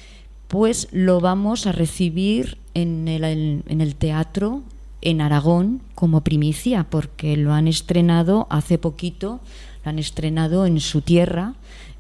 pues 0.49 0.89
lo 0.91 1.21
vamos 1.21 1.65
a 1.65 1.71
recibir 1.71 2.57
en 2.75 3.07
el, 3.07 3.23
en 3.23 3.81
el 3.81 3.95
teatro 3.95 4.61
en 5.01 5.21
Aragón 5.21 5.81
como 5.93 6.21
primicia, 6.21 6.85
porque 6.89 7.37
lo 7.37 7.53
han 7.53 7.67
estrenado 7.67 8.47
hace 8.49 8.77
poquito, 8.77 9.39
lo 9.83 9.89
han 9.89 9.99
estrenado 9.99 10.65
en 10.65 10.79
su 10.79 11.01
tierra 11.01 11.53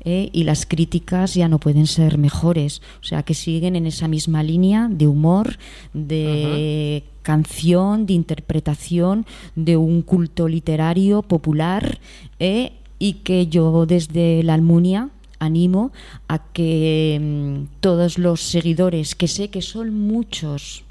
eh, 0.03 0.29
y 0.33 0.43
las 0.43 0.65
críticas 0.65 1.35
ya 1.35 1.47
no 1.47 1.59
pueden 1.59 1.87
ser 1.87 2.17
mejores. 2.17 2.81
O 3.01 3.03
sea, 3.03 3.23
que 3.23 3.33
siguen 3.35 3.75
en 3.75 3.85
esa 3.85 4.07
misma 4.07 4.43
línea 4.43 4.87
de 4.89 5.07
humor, 5.07 5.57
de 5.93 7.03
canción, 7.21 8.05
de 8.05 8.13
interpretación, 8.13 9.25
de 9.55 9.77
un 9.77 10.01
culto 10.01 10.47
literario 10.47 11.21
popular 11.21 11.99
eh, 12.39 12.73
y 12.97 13.13
que 13.13 13.47
yo 13.47 13.85
desde 13.85 14.41
la 14.43 14.55
Almunia 14.55 15.09
animo 15.45 15.91
a 16.27 16.39
que 16.39 17.19
mm, 17.21 17.79
todos 17.79 18.17
los 18.17 18.41
seguidores, 18.41 19.15
que 19.15 19.27
sé 19.27 19.49
que 19.49 19.61
son 19.61 19.93
muchos 19.93 20.83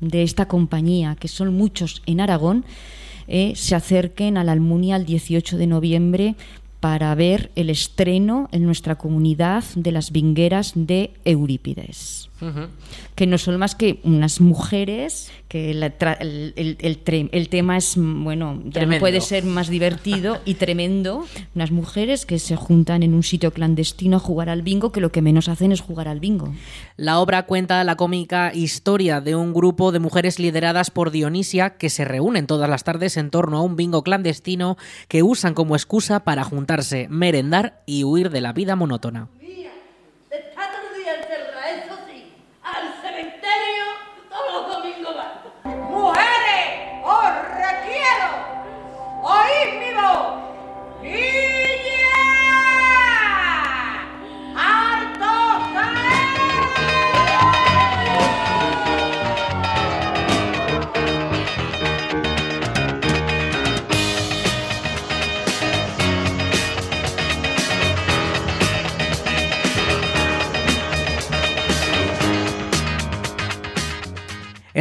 de 0.00 0.22
esta 0.22 0.46
compañía, 0.46 1.16
que 1.18 1.28
son 1.28 1.54
muchos 1.54 2.02
en 2.06 2.20
Aragón, 2.20 2.64
eh, 3.26 3.52
se 3.56 3.74
acerquen 3.74 4.36
a 4.36 4.44
la 4.44 4.52
Almunia 4.52 4.96
el 4.96 5.04
18 5.04 5.58
de 5.58 5.66
noviembre 5.66 6.34
para 6.80 7.14
ver 7.14 7.50
el 7.56 7.70
estreno 7.70 8.48
en 8.52 8.64
nuestra 8.64 8.96
comunidad 8.96 9.64
de 9.74 9.92
las 9.92 10.12
vingueras 10.12 10.72
de 10.74 11.12
Eurípides 11.24 12.28
que 13.14 13.26
no 13.26 13.36
son 13.36 13.58
más 13.58 13.74
que 13.74 14.00
unas 14.04 14.40
mujeres 14.40 15.30
que 15.48 15.70
el, 15.70 15.82
el, 15.82 17.48
tema 17.48 17.76
es, 17.76 17.94
bueno, 17.96 18.62
ya 18.66 18.84
no 18.84 18.98
puede 18.98 19.20
ser 19.20 19.44
más 19.44 19.68
divertido 19.68 20.38
y 20.44 20.54
tremendo. 20.54 21.24
Unas 21.54 21.70
mujeres 21.70 22.26
que 22.26 22.38
se 22.38 22.54
juntan 22.54 23.02
en 23.02 23.14
un 23.14 23.22
sitio 23.22 23.50
clandestino 23.52 24.18
a 24.18 24.20
jugar 24.20 24.50
al 24.50 24.62
bingo, 24.62 24.92
que 24.92 25.00
lo 25.00 25.10
que 25.10 25.22
menos 25.22 25.48
hacen 25.48 25.72
es 25.72 25.80
jugar 25.80 26.06
al 26.06 26.20
bingo. 26.20 26.52
La 26.96 27.18
obra 27.18 27.46
cuenta 27.46 27.82
la 27.82 27.96
cómica 27.96 28.52
historia 28.54 29.20
de 29.20 29.34
un 29.34 29.54
grupo 29.54 29.90
de 29.90 30.00
mujeres 30.00 30.38
lideradas 30.38 30.90
por 30.90 31.10
Dionisia 31.10 31.76
que 31.76 31.90
se 31.90 32.04
reúnen 32.04 32.46
todas 32.46 32.68
las 32.68 32.84
tardes 32.84 33.16
en 33.16 33.30
torno 33.30 33.58
a 33.58 33.62
un 33.62 33.76
bingo 33.76 34.02
clandestino 34.02 34.76
que 35.08 35.22
usan 35.22 35.54
como 35.54 35.76
excusa 35.76 36.20
para 36.20 36.44
juntarse, 36.44 37.08
merendar 37.08 37.82
y 37.86 38.04
huir 38.04 38.30
de 38.30 38.42
la 38.42 38.52
vida 38.52 38.76
monótona. 38.76 39.28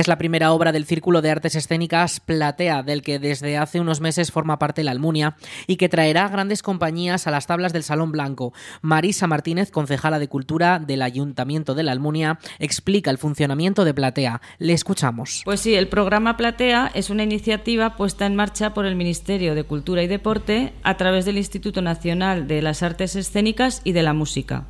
Es 0.08 0.10
la 0.10 0.18
primera 0.18 0.54
obra 0.54 0.72
del 0.72 0.86
Círculo 0.86 1.22
de 1.22 1.32
Artes 1.32 1.56
Escénicas 1.56 2.22
Platea, 2.22 2.82
del 2.82 3.02
que 3.02 3.20
desde 3.20 3.58
hace 3.58 3.82
unos 3.82 4.00
meses 4.00 4.32
forma 4.32 4.58
parte 4.58 4.86
la 4.86 4.92
Almunia 4.92 5.36
y 5.68 5.76
que 5.76 5.90
traerá 5.90 6.30
grandes 6.30 6.64
compañías 6.64 7.28
a 7.28 7.32
las 7.32 7.46
tablas 7.46 7.74
del 7.74 7.84
Salón 7.84 8.14
Blanco. 8.14 8.54
Marisa 8.82 9.28
Martínez, 9.28 9.70
concejala 9.70 10.18
de 10.18 10.30
Cultura 10.30 10.80
del 10.80 11.02
Ayuntamiento 11.02 11.76
de 11.76 11.84
la 11.84 11.92
Almunia, 11.92 12.40
explica 12.58 13.12
el 13.12 13.18
funcionamiento 13.18 13.84
de 13.84 13.94
Platea. 13.94 14.40
Le 14.60 14.72
escuchamos. 14.72 15.42
Pues 15.44 15.60
sí, 15.60 15.76
el 15.76 15.90
programa 15.90 16.38
Platea 16.38 16.90
es 16.94 17.10
una 17.10 17.24
iniciativa 17.24 17.98
puesta 17.98 18.26
en 18.26 18.38
marcha 18.38 18.74
por 18.74 18.86
el 18.86 18.96
Ministerio 18.96 19.56
de 19.56 19.66
Cultura 19.66 20.04
y 20.04 20.08
Deporte 20.08 20.72
a 20.84 20.96
través 20.96 21.26
del 21.26 21.38
Instituto 21.38 21.82
Nacional 21.82 22.48
de 22.48 22.62
las 22.62 22.82
Artes 22.82 23.18
Escénicas 23.18 23.82
y 23.84 23.92
de 23.92 24.04
la 24.04 24.14
Música. 24.14 24.68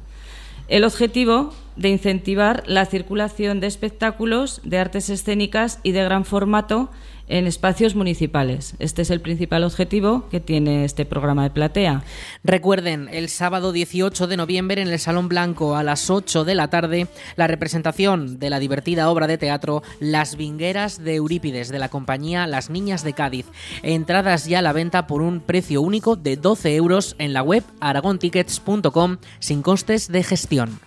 El 0.68 0.84
objetivo 0.84 1.54
de 1.78 1.90
incentivar 1.90 2.64
la 2.66 2.86
circulación 2.86 3.60
de 3.60 3.68
espectáculos 3.68 4.62
de 4.64 4.80
artes 4.80 5.10
escénicas 5.10 5.80
y 5.84 5.92
de 5.92 6.04
gran 6.04 6.26
formato 6.26 6.90
en 7.28 7.48
espacios 7.48 7.96
municipales. 7.96 8.76
Este 8.80 9.02
es 9.02 9.10
el 9.10 9.22
principal 9.22 9.64
objetivo 9.64 10.28
que 10.30 10.40
tiene 10.40 10.86
este 10.86 11.06
programa 11.06 11.44
de 11.44 11.50
platea. 11.50 12.04
Recuerden, 12.44 13.10
el 13.12 13.30
sábado 13.30 13.72
18 13.72 14.28
de 14.28 14.38
noviembre 14.38 14.82
en 14.82 14.88
el 14.88 15.00
Salón 15.00 15.28
Blanco 15.28 15.76
a 15.76 15.84
las 15.84 16.10
8 16.10 16.46
de 16.46 16.56
la 16.56 16.70
tarde, 16.70 17.08
la 17.36 17.48
representación 17.48 18.40
de 18.40 18.50
la 18.50 18.60
divertida 18.60 19.10
obra 19.10 19.28
de 19.28 19.38
teatro 19.38 19.84
Las 20.00 20.38
Vingueras 20.38 21.04
de 21.04 21.16
Eurípides 21.16 21.70
de 21.70 21.80
la 21.80 21.90
compañía 21.90 22.48
Las 22.48 22.70
Niñas 22.70 23.04
de 23.04 23.14
Cádiz. 23.14 23.46
Entradas 23.84 24.46
ya 24.46 24.60
a 24.60 24.62
la 24.62 24.74
venta 24.74 25.08
por 25.08 25.22
un 25.22 25.42
precio 25.42 25.82
único 25.82 26.16
de 26.16 26.38
12 26.38 26.76
euros 26.76 27.16
en 27.20 27.34
la 27.34 27.44
web 27.44 27.64
aragontickets.com 27.82 29.18
sin 29.40 29.62
costes 29.62 30.08
de 30.08 30.24
gestión. 30.24 30.87